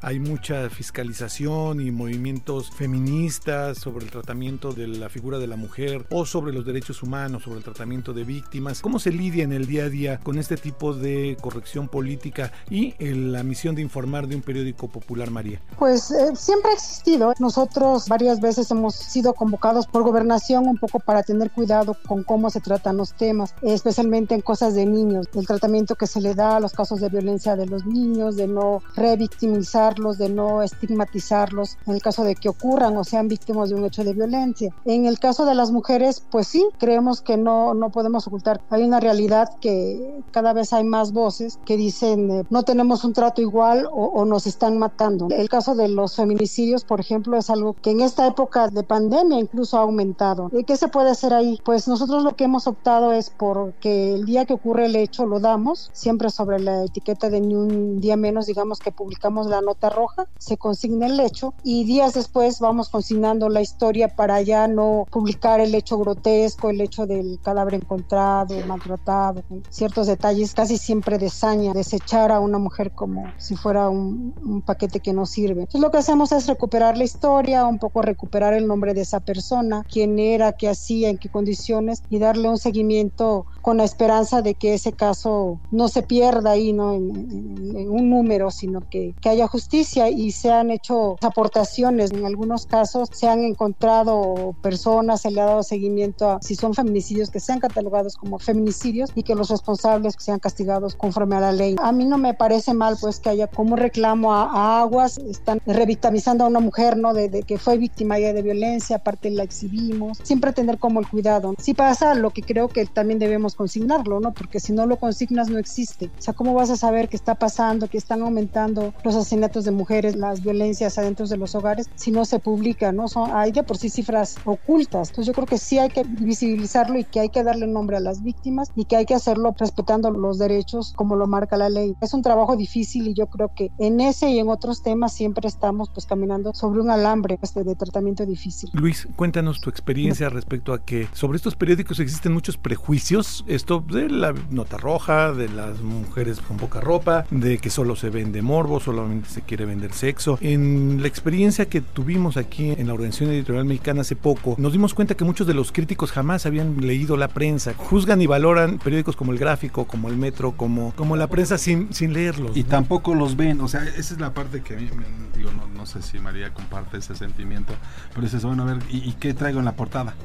hay 0.01 0.19
mucha 0.19 0.69
fiscalización 0.69 1.79
y 1.79 1.91
movimientos 1.91 2.71
feministas 2.71 3.77
sobre 3.77 4.05
el 4.05 4.11
tratamiento 4.11 4.73
de 4.73 4.87
la 4.87 5.09
figura 5.09 5.37
de 5.37 5.47
la 5.47 5.55
mujer 5.55 6.07
o 6.09 6.25
sobre 6.25 6.53
los 6.53 6.65
derechos 6.65 7.03
humanos, 7.03 7.43
sobre 7.43 7.59
el 7.59 7.63
tratamiento 7.63 8.11
de 8.11 8.23
víctimas. 8.23 8.81
¿Cómo 8.81 8.97
se 8.97 9.11
lidia 9.11 9.43
en 9.43 9.53
el 9.53 9.67
día 9.67 9.85
a 9.85 9.89
día 9.89 10.19
con 10.19 10.39
este 10.39 10.57
tipo 10.57 10.93
de 10.93 11.37
corrección 11.39 11.87
política 11.87 12.51
y 12.69 12.95
la 12.99 13.43
misión 13.43 13.75
de 13.75 13.83
informar 13.83 14.27
de 14.27 14.35
un 14.35 14.41
periódico 14.41 14.87
popular, 14.87 15.29
María? 15.29 15.61
Pues 15.77 16.09
eh, 16.11 16.35
siempre 16.35 16.71
ha 16.71 16.73
existido. 16.73 17.33
Nosotros 17.39 18.07
varias 18.07 18.41
veces 18.41 18.71
hemos 18.71 18.95
sido 18.95 19.33
convocados 19.33 19.85
por 19.85 20.03
gobernación 20.03 20.67
un 20.67 20.77
poco 20.77 20.99
para 20.99 21.21
tener 21.21 21.51
cuidado 21.51 21.95
con 22.07 22.23
cómo 22.23 22.49
se 22.49 22.59
tratan 22.59 22.97
los 22.97 23.13
temas, 23.13 23.53
especialmente 23.61 24.33
en 24.33 24.41
cosas 24.41 24.73
de 24.73 24.85
niños, 24.85 25.27
el 25.35 25.45
tratamiento 25.45 25.95
que 25.95 26.07
se 26.07 26.21
le 26.21 26.33
da 26.33 26.57
a 26.57 26.59
los 26.59 26.73
casos 26.73 27.01
de 27.01 27.09
violencia 27.09 27.55
de 27.55 27.67
los 27.67 27.85
niños, 27.85 28.35
de 28.35 28.47
no 28.47 28.81
revictimizar 28.95 29.90
de 29.91 30.29
no 30.29 30.61
estigmatizarlos 30.61 31.77
en 31.85 31.93
el 31.93 32.01
caso 32.01 32.23
de 32.23 32.35
que 32.35 32.49
ocurran 32.49 32.95
o 32.97 33.03
sean 33.03 33.27
víctimas 33.27 33.69
de 33.69 33.75
un 33.75 33.85
hecho 33.85 34.03
de 34.03 34.13
violencia. 34.13 34.73
En 34.85 35.05
el 35.05 35.19
caso 35.19 35.45
de 35.45 35.55
las 35.55 35.71
mujeres, 35.71 36.23
pues 36.29 36.47
sí, 36.47 36.65
creemos 36.79 37.21
que 37.21 37.37
no, 37.37 37.73
no 37.73 37.89
podemos 37.89 38.27
ocultar. 38.27 38.61
Hay 38.69 38.83
una 38.83 38.99
realidad 38.99 39.49
que 39.59 40.21
cada 40.31 40.53
vez 40.53 40.73
hay 40.73 40.83
más 40.83 41.11
voces 41.11 41.59
que 41.65 41.77
dicen 41.77 42.31
eh, 42.31 42.43
no 42.49 42.63
tenemos 42.63 43.03
un 43.03 43.13
trato 43.13 43.41
igual 43.41 43.87
o, 43.91 44.25
nos 44.25 44.47
están 44.47 44.77
matando. 44.77 45.27
El 45.31 45.49
caso 45.49 45.75
de 45.75 45.87
los 45.87 46.15
feminicidios, 46.15 46.85
por 46.85 46.99
ejemplo, 46.99 47.37
es 47.37 47.49
algo 47.49 47.73
que 47.73 47.91
en 47.91 48.01
esta 48.01 48.27
época 48.27 48.67
de 48.69 48.83
pandemia 48.83 49.39
incluso 49.39 49.77
ha 49.77 49.81
aumentado. 49.81 50.49
¿Y 50.53 50.63
qué 50.63 50.77
se 50.77 50.87
puede 50.87 51.09
hacer 51.09 51.33
ahí? 51.33 51.59
Pues 51.63 51.87
nosotros 51.87 52.23
lo 52.23 52.35
que 52.35 52.45
hemos 52.45 52.67
optado 52.67 53.11
es 53.11 53.29
porque 53.29 54.13
el 54.13 54.25
día 54.25 54.45
que 54.45 54.53
ocurre 54.53 54.85
el 54.85 54.95
hecho 54.95 55.25
lo 55.25 55.39
damos, 55.39 55.89
siempre 55.93 56.29
sobre 56.29 56.59
la 56.59 56.85
etiqueta 56.85 57.29
de 57.29 57.41
ni 57.41 57.55
un 57.55 57.99
día 57.99 58.15
menos, 58.15 58.45
digamos 58.45 58.79
que 58.79 58.91
publicamos 58.91 59.47
la 59.47 59.61
nota 59.61 59.80
roja, 59.89 60.27
se 60.37 60.57
consigna 60.57 61.07
el 61.07 61.19
hecho 61.19 61.53
y 61.63 61.83
días 61.83 62.13
después 62.13 62.59
vamos 62.59 62.89
consignando 62.89 63.49
la 63.49 63.61
historia 63.61 64.07
para 64.07 64.41
ya 64.41 64.67
no 64.67 65.05
publicar 65.11 65.59
el 65.59 65.73
hecho 65.75 65.97
grotesco, 65.97 66.69
el 66.69 66.81
hecho 66.81 67.05
del 67.05 67.39
cadáver 67.41 67.75
encontrado, 67.75 68.55
maltratado, 68.65 69.43
ciertos 69.69 70.07
detalles 70.07 70.53
casi 70.53 70.77
siempre 70.77 71.17
de 71.17 71.29
saña, 71.29 71.73
desechar 71.73 72.31
a 72.31 72.39
una 72.39 72.57
mujer 72.57 72.91
como 72.91 73.23
si 73.37 73.55
fuera 73.55 73.89
un, 73.89 74.33
un 74.43 74.61
paquete 74.61 74.99
que 74.99 75.13
no 75.13 75.25
sirve. 75.25 75.61
Entonces 75.61 75.81
lo 75.81 75.91
que 75.91 75.97
hacemos 75.97 76.31
es 76.31 76.47
recuperar 76.47 76.97
la 76.97 77.03
historia, 77.03 77.65
un 77.65 77.79
poco 77.79 78.01
recuperar 78.01 78.53
el 78.53 78.67
nombre 78.67 78.93
de 78.93 79.01
esa 79.01 79.19
persona, 79.19 79.85
quién 79.89 80.19
era, 80.19 80.53
qué 80.53 80.69
hacía, 80.69 81.09
en 81.09 81.17
qué 81.17 81.29
condiciones 81.29 82.03
y 82.09 82.19
darle 82.19 82.49
un 82.49 82.57
seguimiento 82.57 83.45
con 83.61 83.77
la 83.77 83.83
esperanza 83.83 84.41
de 84.41 84.55
que 84.55 84.73
ese 84.73 84.93
caso 84.93 85.59
no 85.71 85.87
se 85.87 86.03
pierda 86.03 86.51
ahí 86.51 86.73
¿no? 86.73 86.93
En, 86.93 87.89
un 87.89 88.09
número, 88.09 88.51
sino 88.51 88.81
que, 88.89 89.13
que 89.21 89.29
haya 89.29 89.47
justicia 89.47 89.70
justicia 89.71 90.09
y 90.09 90.31
se 90.31 90.51
han 90.51 90.69
hecho 90.69 91.15
aportaciones. 91.21 92.11
En 92.11 92.25
algunos 92.25 92.65
casos 92.65 93.07
se 93.13 93.29
han 93.29 93.39
encontrado 93.39 94.53
personas, 94.61 95.21
se 95.21 95.31
le 95.31 95.39
ha 95.39 95.45
dado 95.45 95.63
seguimiento 95.63 96.29
a 96.29 96.41
si 96.41 96.55
son 96.55 96.73
feminicidios 96.73 97.29
que 97.29 97.39
sean 97.39 97.61
catalogados 97.61 98.17
como 98.17 98.37
feminicidios 98.37 99.11
y 99.15 99.23
que 99.23 99.33
los 99.33 99.49
responsables 99.49 100.15
sean 100.19 100.39
castigados 100.39 100.95
conforme 100.95 101.37
a 101.37 101.39
la 101.39 101.51
ley. 101.53 101.77
A 101.81 101.93
mí 101.93 102.03
no 102.03 102.17
me 102.17 102.33
parece 102.33 102.73
mal 102.73 102.97
pues 102.99 103.21
que 103.21 103.29
haya 103.29 103.47
como 103.47 103.77
reclamo 103.77 104.33
a, 104.33 104.81
aguas, 104.81 105.17
están 105.19 105.61
revictimizando 105.65 106.43
a 106.43 106.47
una 106.47 106.59
mujer, 106.59 106.97
¿no? 106.97 107.13
De, 107.13 107.29
de, 107.29 107.43
que 107.43 107.57
fue 107.57 107.77
víctima 107.77 108.19
ya 108.19 108.33
de 108.33 108.41
violencia, 108.41 108.97
aparte 108.97 109.29
la 109.29 109.43
exhibimos, 109.43 110.17
siempre 110.21 110.51
tener 110.51 110.79
como 110.79 110.99
el 110.99 111.07
cuidado. 111.07 111.53
Si 111.59 111.73
pasa 111.73 112.13
lo 112.13 112.31
que 112.31 112.41
creo 112.41 112.67
que 112.67 112.85
también 112.87 113.19
debemos 113.19 113.55
consignarlo, 113.55 114.19
¿no? 114.19 114.33
Porque 114.33 114.59
si 114.59 114.73
no 114.73 114.85
lo 114.85 114.97
consignas 114.97 115.49
no 115.49 115.59
existe. 115.59 116.11
O 116.19 116.21
sea, 116.21 116.33
¿cómo 116.33 116.53
vas 116.53 116.69
a 116.69 116.75
saber 116.75 117.07
qué 117.07 117.15
está 117.15 117.35
pasando, 117.35 117.87
que 117.87 117.97
están 117.97 118.21
aumentando 118.21 118.93
los 119.05 119.15
asesinatos 119.15 119.60
de 119.63 119.71
mujeres, 119.71 120.15
las 120.15 120.41
violencias 120.41 120.97
adentro 120.97 121.27
de 121.27 121.37
los 121.37 121.55
hogares, 121.55 121.89
si 121.95 122.11
no 122.11 122.25
se 122.25 122.39
publica, 122.39 122.91
¿no? 122.91 123.07
Son, 123.07 123.31
hay 123.33 123.51
de 123.51 123.63
por 123.63 123.77
sí 123.77 123.89
cifras 123.89 124.37
ocultas. 124.45 125.09
Entonces 125.09 125.27
yo 125.27 125.33
creo 125.33 125.47
que 125.47 125.57
sí 125.57 125.77
hay 125.77 125.89
que 125.89 126.03
visibilizarlo 126.03 126.99
y 126.99 127.03
que 127.03 127.19
hay 127.19 127.29
que 127.29 127.43
darle 127.43 127.67
nombre 127.67 127.97
a 127.97 127.99
las 127.99 128.23
víctimas 128.23 128.71
y 128.75 128.85
que 128.85 128.95
hay 128.95 129.05
que 129.05 129.13
hacerlo 129.13 129.55
respetando 129.57 130.11
los 130.11 130.37
derechos 130.37 130.93
como 130.95 131.15
lo 131.15 131.27
marca 131.27 131.57
la 131.57 131.69
ley. 131.69 131.95
Es 132.01 132.13
un 132.13 132.21
trabajo 132.21 132.55
difícil 132.55 133.07
y 133.07 133.13
yo 133.13 133.27
creo 133.27 133.51
que 133.55 133.71
en 133.77 133.99
ese 133.99 134.29
y 134.29 134.39
en 134.39 134.49
otros 134.49 134.83
temas 134.83 135.13
siempre 135.13 135.47
estamos 135.47 135.89
pues 135.89 136.05
caminando 136.05 136.53
sobre 136.53 136.81
un 136.81 136.89
alambre 136.89 137.39
este, 137.41 137.63
de 137.63 137.75
tratamiento 137.75 138.25
difícil. 138.25 138.69
Luis, 138.73 139.07
cuéntanos 139.15 139.61
tu 139.61 139.69
experiencia 139.69 140.29
respecto 140.29 140.73
a 140.73 140.83
que 140.83 141.07
sobre 141.13 141.37
estos 141.37 141.55
periódicos 141.55 141.99
existen 141.99 142.33
muchos 142.33 142.57
prejuicios, 142.57 143.43
esto 143.47 143.79
de 143.79 144.09
la 144.09 144.33
nota 144.49 144.77
roja, 144.77 145.31
de 145.33 145.49
las 145.49 145.81
mujeres 145.81 146.39
con 146.39 146.57
poca 146.57 146.81
ropa, 146.81 147.25
de 147.31 147.57
que 147.57 147.69
solo 147.69 147.95
se 147.95 148.09
vende 148.09 148.41
morbo, 148.41 148.79
solamente 148.79 149.29
se 149.29 149.41
quiere 149.51 149.65
vender 149.65 149.91
sexo. 149.91 150.37
En 150.39 151.01
la 151.01 151.09
experiencia 151.09 151.65
que 151.65 151.81
tuvimos 151.81 152.37
aquí 152.37 152.69
en 152.71 152.87
la 152.87 152.93
Organización 152.93 153.31
Editorial 153.31 153.65
Mexicana 153.65 153.99
hace 153.99 154.15
poco, 154.15 154.55
nos 154.57 154.71
dimos 154.71 154.93
cuenta 154.93 155.15
que 155.15 155.25
muchos 155.25 155.45
de 155.45 155.53
los 155.53 155.73
críticos 155.73 156.13
jamás 156.13 156.45
habían 156.45 156.77
leído 156.79 157.17
la 157.17 157.27
prensa, 157.27 157.73
juzgan 157.75 158.21
y 158.21 158.27
valoran 158.27 158.79
periódicos 158.79 159.17
como 159.17 159.33
El 159.33 159.39
Gráfico, 159.39 159.83
como 159.83 160.07
El 160.07 160.15
Metro, 160.15 160.53
como, 160.53 160.93
como 160.95 161.17
la 161.17 161.27
prensa 161.27 161.57
sin, 161.57 161.93
sin 161.93 162.13
leerlos. 162.13 162.55
Y 162.55 162.63
tampoco 162.63 163.13
los 163.13 163.35
ven, 163.35 163.59
o 163.59 163.67
sea, 163.67 163.83
esa 163.83 164.13
es 164.13 164.21
la 164.21 164.33
parte 164.33 164.61
que 164.61 164.75
a 164.75 164.77
mí, 164.77 164.89
digo, 165.35 165.51
no, 165.51 165.67
no 165.67 165.85
sé 165.85 166.01
si 166.01 166.17
María 166.17 166.53
comparte 166.53 166.99
ese 166.99 167.13
sentimiento, 167.17 167.73
pero 168.15 168.25
es 168.25 168.33
eso, 168.33 168.47
bueno, 168.47 168.63
a 168.63 168.67
ver, 168.67 168.77
¿y, 168.89 168.99
¿y 168.99 169.17
qué 169.19 169.33
traigo 169.33 169.59
en 169.59 169.65
la 169.65 169.75
portada? 169.75 170.15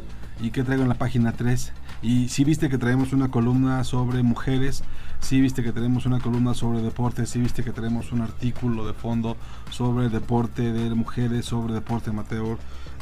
¿Y 0.40 0.50
qué 0.50 0.62
traigo 0.62 0.85
en 0.85 0.88
la 0.88 0.99
página 0.99 1.33
3? 1.33 1.73
Y 2.02 2.28
si 2.28 2.44
viste 2.44 2.68
que 2.68 2.78
traemos 2.78 3.12
una 3.12 3.30
columna 3.30 3.82
sobre 3.84 4.22
mujeres, 4.22 4.84
si 5.20 5.40
viste 5.40 5.62
que 5.62 5.72
tenemos 5.72 6.06
una 6.06 6.20
columna 6.20 6.54
sobre 6.54 6.82
deporte, 6.82 7.26
si 7.26 7.40
viste 7.40 7.64
que 7.64 7.72
tenemos 7.72 8.12
un 8.12 8.20
artículo 8.20 8.86
de 8.86 8.92
fondo 8.92 9.36
sobre 9.70 10.08
deporte 10.08 10.72
de 10.72 10.94
mujeres, 10.94 11.46
sobre 11.46 11.74
deporte 11.74 12.10
amateur, 12.10 12.58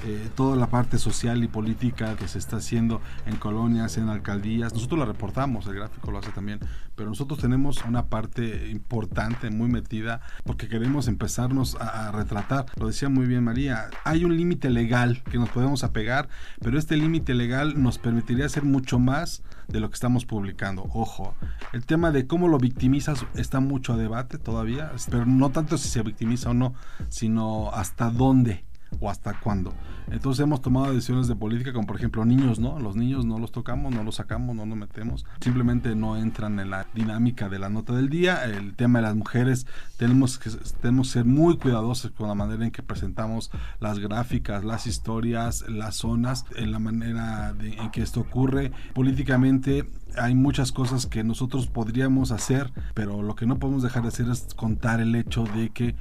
eh, 0.06 0.28
toda 0.34 0.54
la 0.56 0.66
parte 0.66 0.98
social 0.98 1.42
y 1.44 1.48
política 1.48 2.14
que 2.16 2.28
se 2.28 2.38
está 2.38 2.56
haciendo 2.56 3.00
en 3.26 3.36
colonias, 3.36 3.96
en 3.96 4.08
alcaldías. 4.08 4.74
Nosotros 4.74 4.98
la 4.98 5.06
reportamos, 5.06 5.66
el 5.66 5.74
gráfico 5.74 6.10
lo 6.10 6.18
hace 6.18 6.30
también, 6.30 6.60
pero 6.94 7.08
nosotros 7.08 7.40
tenemos 7.40 7.82
una 7.86 8.06
parte 8.06 8.68
importante, 8.70 9.50
muy 9.50 9.68
metida, 9.68 10.20
porque 10.44 10.68
queremos 10.68 11.08
empezarnos 11.08 11.76
a, 11.76 12.08
a 12.08 12.12
retratar. 12.12 12.66
Lo 12.78 12.86
decía 12.86 13.08
muy 13.08 13.26
bien 13.26 13.44
María, 13.44 13.88
hay 14.04 14.24
un 14.24 14.36
límite 14.36 14.68
legal 14.68 15.22
que 15.30 15.38
nos 15.38 15.48
podemos 15.48 15.84
apegar, 15.84 16.28
pero 16.60 16.78
este 16.78 16.96
límite 16.96 17.34
legal 17.34 17.82
nos 17.82 17.98
permitiría 17.98 18.46
hacer 18.46 18.64
mucho 18.64 18.84
más 18.99 19.43
de 19.69 19.81
lo 19.81 19.88
que 19.88 19.95
estamos 19.95 20.25
publicando. 20.26 20.87
Ojo, 20.93 21.35
el 21.73 21.85
tema 21.87 22.11
de 22.11 22.26
cómo 22.26 22.49
lo 22.49 22.59
victimizas 22.59 23.25
está 23.35 23.61
mucho 23.61 23.93
a 23.93 23.97
debate 23.97 24.38
todavía, 24.38 24.93
pero 25.11 25.26
no 25.26 25.50
tanto 25.50 25.79
si 25.79 25.88
se 25.88 26.03
victimiza 26.03 26.50
o 26.50 26.55
no, 26.55 26.75
sino 27.09 27.71
hasta 27.73 28.11
dónde 28.11 28.64
o 29.00 29.10
hasta 29.10 29.38
cuándo. 29.40 29.72
Entonces 30.10 30.42
hemos 30.42 30.60
tomado 30.60 30.92
decisiones 30.92 31.28
de 31.28 31.34
política 31.34 31.72
como 31.72 31.86
por 31.86 31.96
ejemplo 31.96 32.24
niños, 32.24 32.58
¿no? 32.58 32.78
Los 32.78 32.96
niños 32.96 33.24
no 33.24 33.38
los 33.38 33.52
tocamos, 33.52 33.94
no 33.94 34.04
los 34.04 34.16
sacamos, 34.16 34.54
no 34.54 34.66
los 34.66 34.76
metemos, 34.76 35.24
simplemente 35.40 35.94
no 35.94 36.16
entran 36.16 36.58
en 36.60 36.70
la 36.70 36.86
dinámica 36.94 37.48
de 37.48 37.58
la 37.58 37.70
nota 37.70 37.94
del 37.94 38.08
día. 38.08 38.44
El 38.44 38.74
tema 38.74 38.98
de 38.98 39.04
las 39.04 39.16
mujeres, 39.16 39.66
tenemos 39.96 40.38
que, 40.38 40.50
tenemos 40.80 41.08
que 41.08 41.12
ser 41.14 41.24
muy 41.24 41.56
cuidadosos 41.56 42.10
con 42.10 42.28
la 42.28 42.34
manera 42.34 42.64
en 42.64 42.70
que 42.70 42.82
presentamos 42.82 43.50
las 43.80 43.98
gráficas, 43.98 44.64
las 44.64 44.86
historias, 44.86 45.64
las 45.68 45.96
zonas, 45.96 46.44
en 46.56 46.72
la 46.72 46.78
manera 46.78 47.54
en 47.60 47.90
que 47.90 48.02
esto 48.02 48.20
ocurre. 48.20 48.72
Políticamente 48.92 49.88
hay 50.16 50.34
muchas 50.34 50.72
cosas 50.72 51.06
que 51.06 51.24
nosotros 51.24 51.66
podríamos 51.66 52.30
hacer, 52.30 52.72
pero 52.94 53.22
lo 53.22 53.34
que 53.34 53.46
no 53.46 53.58
podemos 53.58 53.82
dejar 53.82 54.02
de 54.02 54.08
hacer 54.08 54.28
es 54.28 54.48
contar 54.54 55.00
el 55.00 55.14
hecho 55.14 55.44
de 55.44 55.70
que 55.70 55.96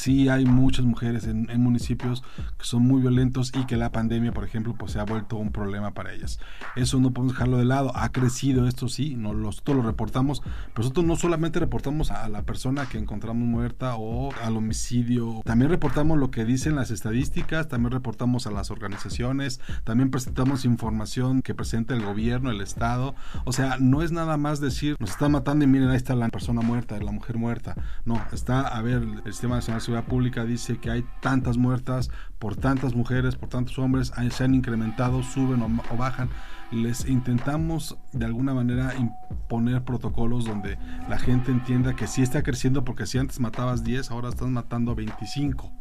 sí 0.00 0.30
hay 0.30 0.46
muchas 0.46 0.86
mujeres 0.86 1.26
en, 1.26 1.50
en, 1.50 1.60
municipios 1.60 2.22
que 2.58 2.64
son 2.64 2.82
muy 2.82 3.02
violentos 3.02 3.52
y 3.54 3.66
que 3.66 3.76
la 3.76 3.92
pandemia, 3.92 4.32
por 4.32 4.44
ejemplo, 4.44 4.74
pues 4.78 4.92
se 4.92 4.98
ha 4.98 5.04
vuelto 5.04 5.36
un 5.36 5.52
problema 5.52 5.92
para 5.92 6.14
ellas. 6.14 6.40
Eso 6.74 6.98
no 7.00 7.10
podemos 7.10 7.34
dejarlo 7.34 7.58
de 7.58 7.66
lado. 7.66 7.92
Ha 7.94 8.10
crecido 8.10 8.66
esto, 8.66 8.88
sí, 8.88 9.14
no, 9.16 9.34
nosotros 9.34 9.76
lo 9.76 9.82
reportamos, 9.82 10.40
pero 10.40 10.84
nosotros 10.84 11.04
no 11.04 11.16
solamente 11.16 11.60
reportamos 11.60 12.10
a 12.10 12.28
la 12.30 12.42
persona 12.42 12.88
que 12.88 12.96
encontramos 12.96 13.46
muerta 13.46 13.96
o 13.96 14.32
al 14.42 14.56
homicidio, 14.56 15.42
también 15.44 15.70
reportamos 15.70 16.16
lo 16.16 16.30
que 16.30 16.46
dicen 16.46 16.76
las 16.76 16.90
estadísticas, 16.90 17.68
también 17.68 17.92
reportamos 17.92 18.46
a 18.46 18.50
las 18.50 18.70
organizaciones, 18.70 19.60
también 19.84 20.10
presentamos 20.10 20.64
información 20.64 21.42
que 21.42 21.54
presenta 21.54 21.94
el 21.94 22.02
gobierno, 22.02 22.50
el 22.50 22.62
Estado. 22.62 23.14
O 23.44 23.52
sea, 23.52 23.76
no 23.78 24.02
es 24.02 24.12
nada 24.12 24.38
más 24.38 24.60
decir, 24.60 24.96
nos 24.98 25.10
está 25.10 25.28
matando 25.28 25.64
y 25.64 25.68
miren, 25.68 25.90
ahí 25.90 25.96
está 25.96 26.14
la 26.14 26.28
persona 26.30 26.62
muerta, 26.62 26.98
la 26.98 27.12
mujer 27.12 27.36
muerta. 27.36 27.74
No, 28.06 28.22
está, 28.32 28.66
a 28.66 28.80
ver, 28.80 29.02
el 29.24 29.32
sistema 29.32 29.56
nacional 29.56 29.82
seguridad 29.90 30.08
pública 30.08 30.44
dice 30.44 30.78
que 30.78 30.90
hay 30.90 31.04
tantas 31.20 31.56
muertas 31.56 32.10
por 32.38 32.54
tantas 32.54 32.94
mujeres, 32.94 33.34
por 33.34 33.48
tantos 33.48 33.76
hombres, 33.78 34.12
se 34.30 34.44
han 34.44 34.54
incrementado, 34.54 35.22
suben 35.24 35.62
o, 35.62 35.96
bajan. 35.96 36.30
Les 36.70 37.08
intentamos 37.08 37.98
de 38.12 38.24
alguna 38.24 38.54
manera 38.54 38.94
imponer 38.94 39.82
protocolos 39.82 40.44
donde 40.44 40.78
la 41.08 41.18
gente 41.18 41.50
entienda 41.50 41.96
que 41.96 42.06
sí 42.06 42.22
está 42.22 42.44
creciendo 42.44 42.84
porque 42.84 43.06
si 43.06 43.18
antes 43.18 43.40
matabas 43.40 43.82
10, 43.82 44.12
ahora 44.12 44.28
estás 44.28 44.48
matando 44.48 44.94
25. 44.94 45.72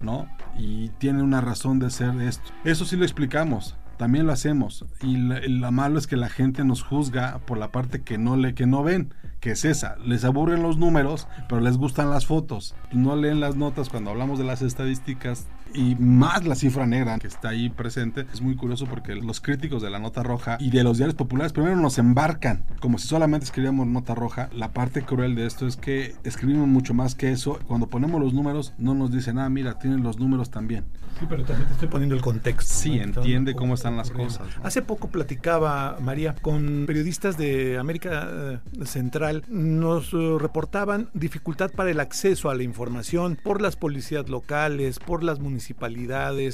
¿no? 0.00 0.28
Y 0.56 0.88
tiene 0.98 1.22
una 1.22 1.42
razón 1.42 1.78
de 1.78 1.90
ser 1.90 2.18
esto. 2.22 2.50
Eso 2.64 2.86
sí 2.86 2.96
lo 2.96 3.04
explicamos 3.04 3.76
también 3.98 4.26
lo 4.26 4.32
hacemos. 4.32 4.86
Y 5.02 5.16
lo 5.16 5.72
malo 5.72 5.98
es 5.98 6.06
que 6.06 6.16
la 6.16 6.30
gente 6.30 6.64
nos 6.64 6.82
juzga 6.82 7.40
por 7.44 7.58
la 7.58 7.70
parte 7.70 8.02
que 8.02 8.16
no 8.16 8.36
le 8.36 8.54
que 8.54 8.66
no 8.66 8.82
ven 8.82 9.12
que 9.40 9.50
es 9.52 9.64
esa. 9.64 9.96
Les 10.04 10.24
aburren 10.24 10.62
los 10.62 10.78
números 10.78 11.28
pero 11.48 11.60
les 11.60 11.76
gustan 11.76 12.10
las 12.10 12.26
fotos. 12.26 12.74
No 12.92 13.16
leen 13.16 13.40
las 13.40 13.56
notas 13.56 13.88
cuando 13.88 14.10
hablamos 14.10 14.38
de 14.38 14.44
las 14.44 14.62
estadísticas 14.62 15.46
y 15.74 15.94
más 15.96 16.46
la 16.46 16.54
cifra 16.54 16.86
negra 16.86 17.18
que 17.18 17.26
está 17.26 17.50
ahí 17.50 17.68
presente. 17.68 18.26
Es 18.32 18.40
muy 18.40 18.56
curioso 18.56 18.86
porque 18.86 19.14
los 19.14 19.40
críticos 19.40 19.82
de 19.82 19.90
la 19.90 19.98
nota 19.98 20.22
roja 20.22 20.56
y 20.60 20.70
de 20.70 20.84
los 20.84 20.98
diarios 20.98 21.14
populares 21.14 21.52
primero 21.52 21.76
nos 21.76 21.98
embarcan 21.98 22.64
como 22.80 22.98
si 22.98 23.08
solamente 23.08 23.44
escribíamos 23.44 23.86
nota 23.86 24.14
roja. 24.14 24.48
La 24.52 24.72
parte 24.72 25.02
cruel 25.02 25.34
de 25.34 25.46
esto 25.46 25.66
es 25.66 25.76
que 25.76 26.14
escribimos 26.24 26.68
mucho 26.68 26.94
más 26.94 27.14
que 27.14 27.30
eso. 27.30 27.58
Cuando 27.66 27.88
ponemos 27.88 28.20
los 28.20 28.34
números 28.34 28.74
no 28.78 28.94
nos 28.94 29.10
dicen, 29.10 29.38
ah, 29.38 29.48
mira, 29.48 29.78
tienen 29.78 30.02
los 30.02 30.18
números 30.18 30.50
también. 30.50 30.84
Sí, 31.18 31.26
pero 31.28 31.44
también 31.44 31.66
te 31.66 31.74
estoy 31.74 31.88
poniendo 31.88 32.14
el 32.14 32.20
contexto. 32.20 32.72
Sí, 32.72 32.96
¿no? 32.98 33.02
entiende 33.02 33.54
cómo 33.54 33.74
están 33.74 33.96
las 33.96 34.10
cosas. 34.10 34.46
¿no? 34.56 34.64
Hace 34.64 34.82
poco 34.82 35.08
platicaba 35.08 35.98
María 36.00 36.34
con 36.36 36.84
periodistas 36.86 37.36
de 37.36 37.76
América 37.78 38.60
Central. 38.84 39.44
Nos 39.48 40.12
uh, 40.14 40.38
reportaban 40.38 41.08
dificultad 41.14 41.70
para 41.72 41.90
el 41.90 41.98
acceso 41.98 42.50
a 42.50 42.54
la 42.54 42.62
información 42.62 43.38
por 43.42 43.60
las 43.60 43.76
policías 43.76 44.28
locales, 44.28 44.98
por 44.98 45.24
las 45.24 45.40
municipalidades. 45.40 45.57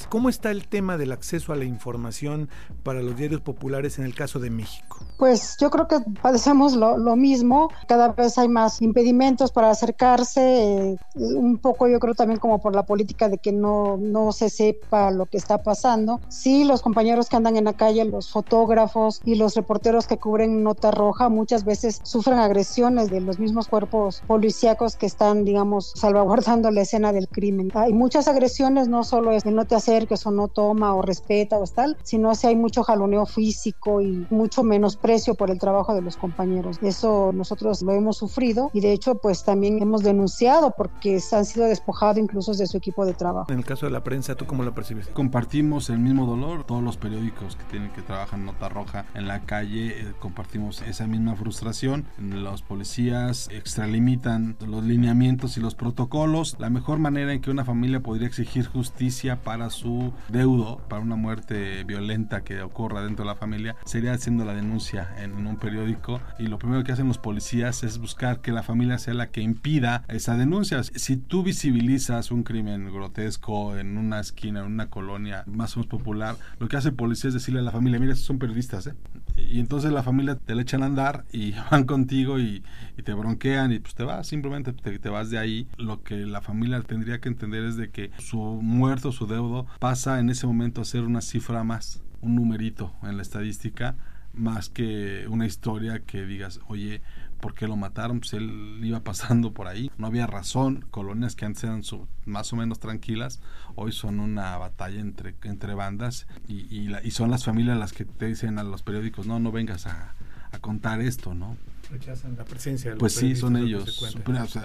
¿Cómo 0.09 0.29
está 0.29 0.51
el 0.51 0.67
tema 0.67 0.97
del 0.97 1.13
acceso 1.13 1.53
a 1.53 1.57
la 1.57 1.65
información 1.65 2.49
para 2.83 3.03
los 3.03 3.17
diarios 3.17 3.41
populares 3.41 3.99
en 3.99 4.05
el 4.05 4.15
caso 4.15 4.41
de 4.41 4.51
México? 4.51 5.07
Pues 5.17 5.57
yo 5.61 5.71
creo 5.71 5.87
que 5.87 5.99
padecemos 6.21 6.75
lo, 6.75 7.15
mismo. 7.17 7.71
Cada 7.87 8.09
vez 8.09 8.37
hay 8.39 8.49
más 8.49 8.83
impedimentos 8.83 9.53
para 9.53 9.71
acercarse. 9.71 10.41
Eh, 10.41 10.99
un 11.15 11.59
poco 11.59 11.87
yo 11.87 12.01
creo 12.01 12.15
también 12.15 12.41
como 12.41 12.61
por 12.61 12.75
la 12.75 12.85
política 12.85 13.29
de 13.29 13.39
que 13.39 13.53
no, 13.53 13.97
no 13.97 14.33
se 14.33 14.51
sepa 14.51 15.13
lo 15.13 15.27
que 15.27 15.37
está 15.37 15.63
pasando. 15.63 16.21
Sí, 16.29 16.65
los 16.65 16.83
compañeros 16.83 17.29
que 17.29 17.37
andan 17.37 17.57
en 17.57 17.65
la 17.65 17.75
calle, 17.75 18.05
los 18.05 18.31
fotógrafos 18.31 19.21
y 19.25 19.37
los 19.37 19.55
reporteros 19.55 20.07
que 20.07 20.19
cubren 20.19 20.65
nota 20.65 20.91
roja, 20.91 21.29
muchas 21.29 21.65
veces 21.65 22.01
sufren 22.03 22.39
agresiones 22.39 23.11
de 23.11 23.21
los 23.21 23.39
mismos 23.39 23.69
cuerpos 23.69 24.23
policíacos 24.27 24.97
que 24.97 25.07
están, 25.07 25.45
digamos, 25.45 25.93
salvaguardando 25.95 26.71
la 26.71 26.83
escena 26.83 27.13
del 27.13 27.29
crimen. 27.29 27.71
Hay 27.75 27.93
muchas 27.93 28.27
agresiones, 28.27 28.89
no 28.89 29.05
solo 29.05 29.31
es 29.31 29.45
de 29.45 29.53
no 29.53 29.65
te 29.67 29.77
acerques 29.77 30.27
o 30.27 30.31
no 30.31 30.49
toma 30.49 30.95
o 30.95 31.03
respeta 31.03 31.59
o 31.59 31.65
tal, 31.67 31.97
sino 32.03 32.35
si 32.35 32.49
hay 32.49 32.57
mucho 32.57 32.83
jaloneo 32.83 33.27
físico 33.27 34.01
y 34.01 34.27
mucho 34.31 34.63
menos 34.63 34.97
desprecio 35.05 35.35
por 35.35 35.51
el 35.51 35.59
trabajo 35.59 35.95
de 35.95 36.01
los 36.01 36.17
compañeros. 36.17 36.79
Eso 36.81 37.31
nosotros 37.35 37.83
lo 37.83 37.93
hemos 37.93 38.17
sufrido 38.17 38.71
y 38.73 38.81
de 38.81 38.93
hecho 38.93 39.17
pues 39.17 39.45
también 39.45 39.81
hemos 39.83 40.03
denunciado 40.03 40.73
porque 40.77 41.21
se 41.21 41.37
han 41.37 41.45
sido 41.45 41.67
despojados 41.67 42.17
incluso 42.17 42.55
de 42.55 42.67
su 42.67 42.79
equipo 42.79 43.05
de 43.05 43.13
trabajo. 43.13 43.53
En 43.53 43.59
el 43.59 43.67
caso 43.67 43.85
de 43.85 43.93
la 43.93 44.03
prensa, 44.03 44.35
¿tú 44.35 44.47
cómo 44.47 44.63
lo 44.63 44.75
percibes? 44.75 45.09
Compartimos 45.09 45.91
el 45.91 45.99
mismo 45.99 46.25
dolor, 46.25 46.65
todos 46.65 46.83
los 46.83 46.97
periódicos 46.97 47.57
que 47.57 47.65
tienen 47.65 47.91
que 47.91 48.01
trabajar 48.01 48.39
en 48.39 48.47
Nota 48.47 48.71
Roja 48.71 49.05
en 49.15 49.29
la 49.29 49.41
calle 49.41 49.89
eh, 49.89 50.13
compartimos 50.19 50.81
esa 50.81 51.07
misma 51.07 51.37
frustración. 51.37 52.07
Los 52.19 52.63
policías 52.63 53.49
extralimitan 53.53 54.57
los 54.67 54.85
lineamientos 54.85 55.59
y 55.59 55.61
los 55.61 55.75
protocolos. 55.75 56.57
La 56.59 56.71
mejor 56.71 56.99
manera 56.99 57.35
en 57.35 57.43
que 57.43 57.51
una 57.51 57.67
familia 57.67 58.01
podría 58.01 58.27
exigir 58.27 58.67
justicia 58.67 59.43
para 59.43 59.69
su 59.69 60.15
deudo, 60.29 60.79
para 60.89 61.03
una 61.03 61.17
muerte 61.17 61.85
violenta 61.85 62.43
que 62.43 62.63
ocurra 62.63 63.03
dentro 63.03 63.25
de 63.25 63.33
la 63.33 63.37
familia, 63.37 63.77
sería 63.85 64.15
haciendo 64.15 64.47
la 64.47 64.55
denuncia 64.55 64.94
en 65.19 65.47
un 65.47 65.57
periódico 65.57 66.21
y 66.39 66.47
lo 66.47 66.59
primero 66.59 66.85
que 66.85 66.93
hacen 66.93 67.09
los 67.09 67.19
policías 67.19 67.83
es 67.83 67.99
buscar 67.99 68.41
que 68.41 68.53
la 68.53 68.63
familia 68.63 68.99
sea 68.99 69.15
la 69.15 69.31
que 69.31 69.41
impida 69.41 70.05
esa 70.09 70.37
denuncia. 70.37 70.83
Si 70.83 71.17
tú 71.17 71.43
visibilizas 71.43 72.31
un 72.31 72.43
crimen 72.43 72.93
grotesco 72.93 73.77
en 73.77 73.99
una 73.99 74.21
esquina, 74.21 74.61
en 74.61 74.67
una 74.67 74.91
colonia 74.91 75.45
más 75.47 75.77
o 75.77 75.81
menos 75.81 75.91
popular, 75.91 76.37
lo 76.59 76.69
que 76.69 76.77
hace 76.77 76.89
el 76.89 76.95
policía 76.95 77.29
es 77.29 77.35
decirle 77.35 77.61
a 77.61 77.63
la 77.63 77.71
familia, 77.71 77.99
mira, 77.99 78.13
estos 78.13 78.27
son 78.27 78.39
periodistas, 78.39 78.87
¿eh? 78.87 78.95
Y 79.37 79.59
entonces 79.59 79.91
la 79.91 80.03
familia 80.03 80.37
te 80.37 80.55
le 80.55 80.63
echan 80.63 80.83
a 80.83 80.87
andar 80.87 81.25
y 81.33 81.53
van 81.71 81.85
contigo 81.85 82.39
y, 82.39 82.63
te 83.05 83.13
bronquean 83.13 83.73
y 83.73 83.81
pues 83.81 83.95
te 83.95 84.05
vas, 84.05 84.27
simplemente 84.27 84.73
te, 84.73 84.99
te, 84.99 85.09
vas 85.09 85.29
de 85.29 85.39
ahí. 85.39 85.67
Lo 85.77 86.03
que 86.03 86.25
la 86.25 86.41
familia 86.41 86.81
tendría 86.83 87.21
que 87.21 87.29
entender 87.29 87.65
es 87.65 87.77
de 87.77 87.91
que 87.91 88.11
su 88.19 88.39
muerto, 88.39 89.13
su 89.13 89.27
deudo, 89.27 89.67
pasa 89.79 90.21
en 90.21 90.31
ese 90.31 90.47
momento 90.47 90.81
a 90.81 90.85
ser 90.85 91.03
una 91.03 91.21
cifra 91.21 91.65
más, 91.65 92.03
un 92.21 92.37
numerito 92.37 92.95
en 93.03 93.17
la 93.17 93.23
estadística, 93.23 93.97
más 94.35 94.69
que 94.69 95.27
una 95.29 95.47
historia 95.47 96.01
que 96.01 96.25
digas, 96.25 96.61
oye, 96.69 97.03
por 97.41 97.55
qué 97.55 97.69
lo 97.69 97.77
mataron, 97.77 98.21
pues 98.21 98.33
él 98.33 98.81
iba 98.83 99.01
pasando 99.05 99.53
por 99.53 99.67
ahí, 99.67 99.91
no 99.99 100.07
había 100.07 100.27
razón, 100.27 100.87
colonias 100.91 101.37
que 101.37 101.45
antes 101.45 101.65
eran 101.65 101.83
más 102.25 102.53
o 102.53 102.57
menos 102.57 102.81
tranquilas, 102.81 103.41
hoy 103.75 103.93
son 103.93 104.19
una 104.19 104.57
batalla 104.57 105.01
entre, 105.01 105.35
entre 105.43 105.75
bandas 105.75 106.27
y, 106.49 106.55
y, 106.71 107.11
son 107.11 107.31
las 107.31 107.45
familias 107.45 107.77
las 107.77 107.93
que 107.93 108.07
te 108.07 108.27
dicen 108.27 108.59
a 108.59 108.63
los 108.63 108.83
periódicos, 108.83 109.27
no, 109.27 109.39
no 109.41 109.53
vengas 109.53 109.87
a, 109.87 110.15
contar 110.61 111.01
esto, 111.01 111.35
¿no? 111.35 111.57
Rechazan 111.91 112.37
la 112.37 112.45
presencia 112.45 112.91
de 112.91 112.95
los 112.95 113.01
Pues 113.01 113.15
sí, 113.15 113.35
son 113.35 113.57
ellos. 113.57 114.01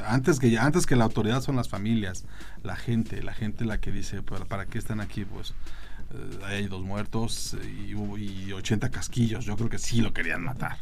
antes, 0.06 0.40
que, 0.40 0.56
antes 0.60 0.86
que 0.86 0.96
la 0.96 1.04
autoridad 1.04 1.42
son 1.42 1.56
las 1.56 1.68
familias, 1.68 2.26
la 2.62 2.76
gente, 2.76 3.24
la 3.24 3.34
gente 3.34 3.66
la 3.66 3.80
que 3.80 3.92
dice, 3.92 4.22
¿para, 4.22 4.46
para 4.46 4.68
qué 4.68 4.78
están 4.78 5.02
aquí? 5.02 5.26
Pues 5.26 5.56
eh, 6.14 6.40
hay 6.46 6.68
dos 6.68 6.84
muertos 6.84 7.56
y, 7.64 7.94
y 7.94 8.52
80 8.52 8.90
casquillos, 8.90 9.46
yo 9.46 9.56
creo 9.56 9.70
que 9.70 9.78
sí 9.78 10.02
lo 10.02 10.14
querían 10.14 10.44
matar. 10.44 10.78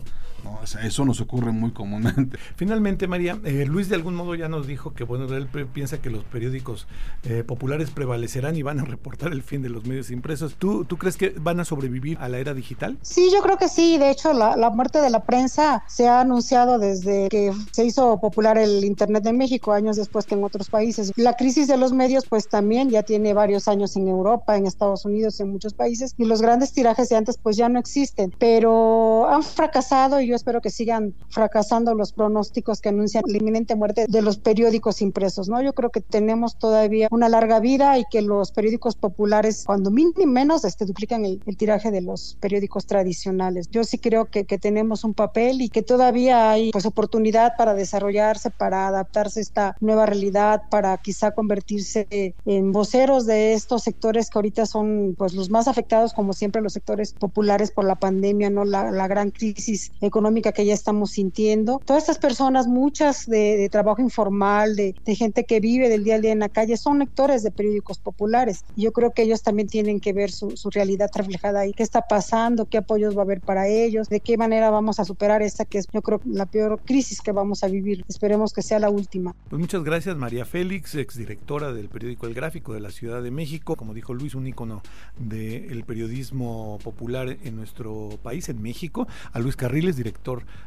¿No? 0.48 0.60
eso 0.82 1.06
nos 1.06 1.22
ocurre 1.22 1.52
muy 1.52 1.72
comúnmente. 1.72 2.38
Finalmente, 2.56 3.08
María, 3.08 3.40
eh, 3.44 3.66
Luis 3.68 3.90
de 3.90 3.96
algún 3.96 4.16
modo 4.16 4.36
ya 4.36 4.48
nos 4.48 4.68
dijo 4.68 4.94
que 4.94 5.04
bueno, 5.04 5.26
él 5.36 5.48
piensa 5.74 6.00
que 6.02 6.10
los 6.10 6.24
periódicos 6.24 6.88
eh, 7.24 7.44
populares 7.46 7.90
prevalecerán 7.92 8.56
y 8.56 8.64
van 8.64 8.80
a 8.80 8.86
reportar 8.86 9.32
el 9.32 9.44
fin 9.44 9.62
de 9.62 9.70
los 9.70 9.86
medios 9.86 10.12
impresos. 10.12 10.56
¿Tú, 10.56 10.86
¿Tú 10.86 10.98
crees 10.98 11.18
que 11.18 11.30
van 11.30 11.60
a 11.60 11.66
sobrevivir 11.66 12.18
a 12.20 12.30
la 12.30 12.40
era 12.40 12.54
digital? 12.54 12.98
Sí, 13.02 13.30
yo 13.34 13.42
creo 13.42 13.58
que 13.58 13.70
sí. 13.70 13.98
De 13.98 14.12
hecho, 14.12 14.34
la, 14.34 14.56
la 14.56 14.70
muerte 14.70 15.02
de 15.02 15.10
la 15.10 15.24
prensa 15.24 15.84
se 15.88 16.08
ha 16.08 16.22
anunciado 16.22 16.80
desde 16.80 17.30
que 17.30 17.52
se 17.72 17.86
hizo 17.86 18.20
popular 18.20 18.58
el 18.58 18.84
Internet 18.84 19.26
en 19.26 19.38
México, 19.38 19.74
años 19.74 19.98
después 19.98 20.26
que 20.26 20.36
en 20.36 20.44
otros 20.44 20.70
países. 20.70 21.12
La 21.16 21.34
crisis 21.34 21.68
de 21.68 21.78
los 21.78 21.94
medios, 21.94 22.26
pues 22.28 22.48
también 22.48 22.90
ya 22.90 23.04
tiene 23.04 23.34
varios 23.34 23.68
años 23.68 23.96
en 23.96 24.08
Europa, 24.08 24.56
en 24.56 24.66
Estados 24.66 25.06
Unidos, 25.06 25.40
en 25.40 25.52
muchos 25.52 25.74
países, 25.74 26.14
y 26.18 26.26
los 26.26 26.42
grandes 26.42 26.74
tirajes 26.74 27.10
de 27.10 27.16
antes 27.16 27.38
pues 27.38 27.58
ya 27.58 27.70
no 27.70 27.80
existen, 27.80 28.34
pero 28.38 29.30
han 29.30 29.44
fracasado 29.44 30.22
y 30.22 30.28
yo 30.28 30.36
espero 30.38 30.62
que 30.62 30.70
sigan 30.70 31.14
fracasando 31.30 31.94
los 31.94 32.14
pronósticos 32.14 32.82
que 32.82 32.90
anuncian 32.90 33.24
la 33.28 33.38
inminente 33.38 33.76
muerte 33.76 34.06
de 34.08 34.22
los 34.22 34.38
periódicos 34.38 35.02
impresos, 35.02 35.50
¿no? 35.50 35.62
Yo 35.62 35.74
creo 35.74 35.90
que 35.90 36.02
tenemos 36.02 36.58
todavía 36.58 37.08
una 37.12 37.30
larga 37.30 37.60
vida 37.60 37.98
y 37.98 38.04
que 38.10 38.22
los 38.22 38.52
periódicos 38.52 38.96
populares, 38.96 39.64
cuando 39.66 39.92
mínimo 39.92 40.32
menos, 40.32 40.64
este, 40.66 40.86
duplican 40.86 41.26
el, 41.26 41.42
tiraje 41.58 41.92
de 41.92 42.02
los 42.02 42.38
periódicos 42.40 42.86
tradicionales. 42.86 43.70
Yo 43.72 43.84
sí 43.84 43.98
creo 43.98 44.26
que, 44.26 44.46
tenemos 44.58 45.04
un 45.04 45.14
papel 45.14 45.62
y 45.62 45.70
que 45.70 45.84
todavía 45.84 46.52
hay 46.52 46.72
pues 46.72 46.86
oportunidad 46.86 47.54
para 47.58 47.74
desarrollarse, 47.74 48.50
para 48.50 48.88
adaptarse 48.88 49.40
a 49.40 49.42
esta 49.42 49.76
nueva 49.82 50.06
realidad, 50.06 50.64
para 50.70 50.98
quizá 50.98 51.32
convertirse 51.32 52.34
en 52.46 52.72
voceros 52.72 53.26
de 53.26 53.54
estos 53.54 53.84
sectores 53.84 54.30
que 54.30 54.38
ahorita 54.38 54.66
son 54.66 55.16
pues 55.18 55.34
los 55.34 55.50
más 55.50 55.68
afectados, 55.68 56.14
como 56.14 56.34
siempre 56.34 56.62
los 56.62 56.74
sectores 56.74 57.14
populares 57.14 57.72
por 57.72 57.86
la 57.86 57.96
pandemia, 57.96 58.50
¿no? 58.50 58.66
La, 58.66 58.92
la 58.92 59.08
gran 59.08 59.32
crisis 59.32 59.92
económica 60.02 60.27
económica 60.28 60.52
que 60.52 60.66
ya 60.66 60.74
estamos 60.74 61.12
sintiendo. 61.12 61.82
Todas 61.86 62.04
estas 62.04 62.18
personas, 62.18 62.68
muchas 62.68 63.28
de, 63.28 63.70
trabajo 63.72 64.02
informal, 64.02 64.76
de, 64.76 64.94
gente 65.16 65.46
que 65.46 65.62
vive 65.62 65.88
del 65.88 66.04
día 66.04 66.16
a 66.16 66.20
día 66.20 66.34
en 66.34 66.40
la 66.40 66.50
calle, 66.50 66.76
son 66.76 67.00
lectores 67.00 67.44
de 67.44 67.52
periódicos 67.52 67.98
populares. 67.98 68.66
Yo 68.76 68.92
creo 68.92 69.12
que 69.12 69.22
ellos 69.22 69.42
también 69.42 69.70
tienen 69.70 70.02
que 70.02 70.12
ver 70.12 70.30
su, 70.32 70.54
realidad 70.70 71.10
reflejada 71.16 71.62
ahí. 71.62 71.72
¿Qué 71.72 71.84
está 71.84 72.02
pasando? 72.02 72.66
¿Qué 72.66 72.78
apoyos 72.78 73.16
va 73.16 73.22
a 73.22 73.24
haber 73.24 73.40
para 73.40 73.70
ellos? 73.70 74.10
¿De 74.10 74.20
qué 74.20 74.38
manera 74.38 74.70
vamos 74.70 75.00
a 75.00 75.06
superar 75.06 75.42
esta 75.42 75.64
que 75.64 75.78
es, 75.78 75.88
yo 75.94 76.02
creo, 76.02 76.20
la 76.26 76.46
peor 76.46 76.82
crisis 76.84 77.22
que 77.22 77.32
vamos 77.32 77.64
a 77.64 77.68
vivir? 77.68 78.04
Esperemos 78.10 78.52
que 78.52 78.62
sea 78.62 78.80
la 78.80 78.90
última. 78.90 79.34
Pues 79.50 79.60
muchas 79.62 79.84
gracias, 79.84 80.18
María 80.18 80.44
Félix, 80.44 80.94
exdirectora 80.96 81.72
del 81.72 81.88
periódico 81.88 82.28
El 82.28 82.34
Gráfico 82.34 82.74
de 82.74 82.82
la 82.82 82.92
Ciudad 82.92 83.24
de 83.24 83.32
México. 83.32 83.78
Como 83.78 83.94
dijo 83.94 84.14
Luis, 84.14 84.36
un 84.36 84.46
ícono 84.46 84.82
del 85.18 85.86
periodismo 85.86 86.80
popular 86.84 87.38
en 87.44 87.56
nuestro 87.56 88.10
país, 88.22 88.50
en 88.50 88.62
México. 88.62 89.08
A 89.32 89.40
Luis 89.40 89.56
Carriles, 89.56 89.96
director 89.96 90.07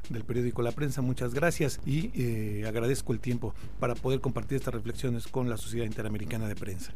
del 0.09 0.24
periódico 0.24 0.62
La 0.62 0.72
Prensa. 0.72 1.03
Muchas 1.03 1.35
gracias 1.35 1.81
y 1.87 2.11
eh, 2.14 2.64
agradezco 2.66 3.12
el 3.12 3.20
tiempo 3.20 3.55
para 3.79 3.94
poder 3.94 4.20
compartir 4.20 4.57
estas 4.57 4.74
reflexiones 4.74 5.26
con 5.26 5.48
la 5.48 5.57
Sociedad 5.57 5.87
Interamericana 5.87 6.48
de 6.48 6.57
Prensa. 6.57 6.94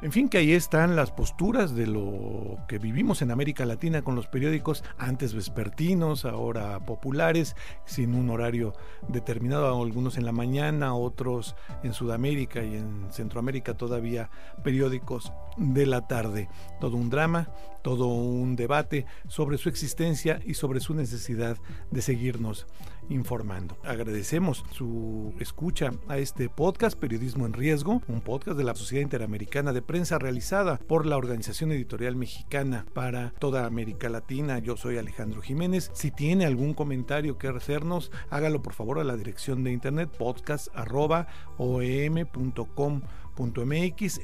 En 0.00 0.12
fin, 0.12 0.28
que 0.28 0.38
ahí 0.38 0.52
están 0.52 0.94
las 0.94 1.10
posturas 1.10 1.74
de 1.74 1.88
lo 1.88 2.58
que 2.68 2.78
vivimos 2.78 3.20
en 3.20 3.32
América 3.32 3.66
Latina 3.66 4.02
con 4.02 4.14
los 4.14 4.28
periódicos 4.28 4.84
antes 4.96 5.34
vespertinos, 5.34 6.24
ahora 6.24 6.78
populares, 6.78 7.56
sin 7.84 8.14
un 8.14 8.30
horario 8.30 8.74
determinado, 9.08 9.66
algunos 9.82 10.16
en 10.16 10.24
la 10.24 10.30
mañana, 10.30 10.94
otros 10.94 11.56
en 11.82 11.94
Sudamérica 11.94 12.62
y 12.62 12.76
en 12.76 13.08
Centroamérica 13.10 13.76
todavía 13.76 14.30
periódicos 14.62 15.32
de 15.56 15.84
la 15.84 16.06
tarde. 16.06 16.48
Todo 16.78 16.96
un 16.96 17.10
drama, 17.10 17.48
todo 17.82 18.06
un 18.06 18.54
debate 18.54 19.04
sobre 19.26 19.58
su 19.58 19.68
existencia 19.68 20.38
y 20.46 20.54
sobre 20.54 20.78
su 20.78 20.94
necesidad 20.94 21.56
de 21.90 22.02
seguirnos 22.02 22.68
informando. 23.08 23.76
Agradecemos 23.84 24.64
su 24.72 25.32
escucha 25.38 25.92
a 26.08 26.18
este 26.18 26.48
podcast 26.48 26.98
Periodismo 26.98 27.46
en 27.46 27.52
Riesgo, 27.52 28.02
un 28.08 28.20
podcast 28.20 28.56
de 28.56 28.64
la 28.64 28.74
Sociedad 28.74 29.02
Interamericana 29.02 29.72
de 29.72 29.82
Prensa 29.82 30.18
realizada 30.18 30.78
por 30.78 31.06
la 31.06 31.16
Organización 31.16 31.70
Editorial 31.72 32.16
Mexicana 32.16 32.86
para 32.94 33.32
toda 33.38 33.66
América 33.66 34.08
Latina. 34.08 34.58
Yo 34.58 34.76
soy 34.76 34.98
Alejandro 34.98 35.42
Jiménez. 35.42 35.90
Si 35.94 36.10
tiene 36.10 36.46
algún 36.46 36.74
comentario 36.74 37.38
que 37.38 37.46
hacernos, 37.48 38.10
hágalo 38.30 38.62
por 38.62 38.74
favor 38.74 38.98
a 38.98 39.04
la 39.04 39.16
dirección 39.16 39.62
de 39.64 39.72
internet 39.72 40.10
podcast.oem.com 40.16 43.02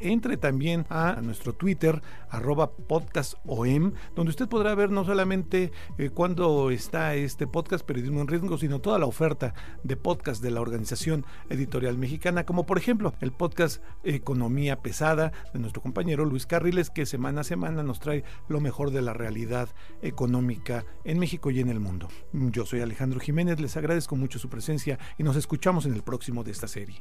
Entre 0.01 0.37
también 0.37 0.87
a 0.89 1.21
nuestro 1.23 1.53
Twitter, 1.53 2.03
arroba 2.31 2.73
podcastom, 2.73 3.93
donde 4.17 4.31
usted 4.31 4.49
podrá 4.49 4.75
ver 4.75 4.91
no 4.91 5.05
solamente 5.05 5.71
eh, 5.99 6.11
cuándo 6.11 6.71
está 6.71 7.15
este 7.15 7.47
podcast 7.47 7.87
Periodismo 7.87 8.21
en 8.21 8.27
Riesgo, 8.27 8.59
sino 8.59 8.81
toda 8.81 8.99
la 8.99 9.07
oferta 9.07 9.55
de 9.85 9.97
podcast 9.97 10.43
de 10.43 10.51
la 10.51 10.61
Organización 10.61 11.25
Editorial 11.49 11.97
Mexicana, 11.97 12.45
como 12.45 12.67
por 12.67 12.77
ejemplo 12.77 13.15
el 13.21 13.31
podcast 13.31 13.83
Economía 14.03 14.83
Pesada 14.83 15.33
de 15.53 15.61
nuestro 15.61 15.81
compañero 15.81 16.25
Luis 16.25 16.47
Carriles, 16.47 16.91
que 16.91 17.07
semana 17.07 17.43
a 17.43 17.45
semana 17.45 17.85
nos 17.85 18.01
trae 18.01 18.25
lo 18.49 18.61
mejor 18.61 18.91
de 18.91 19.03
la 19.03 19.13
realidad 19.13 19.69
económica 20.03 20.85
en 21.05 21.21
México 21.21 21.53
y 21.53 21.61
en 21.61 21.69
el 21.69 21.79
mundo. 21.79 22.09
Yo 22.33 22.67
soy 22.67 22.81
Alejandro 22.81 23.21
Jiménez, 23.21 23.61
les 23.61 23.77
agradezco 23.77 24.17
mucho 24.17 24.41
su 24.41 24.49
presencia 24.49 24.99
y 25.19 25.23
nos 25.23 25.37
escuchamos 25.37 25.87
en 25.87 25.95
el 25.95 26.03
próximo 26.03 26.43
de 26.43 26.51
esta 26.51 26.67
serie. 26.67 27.01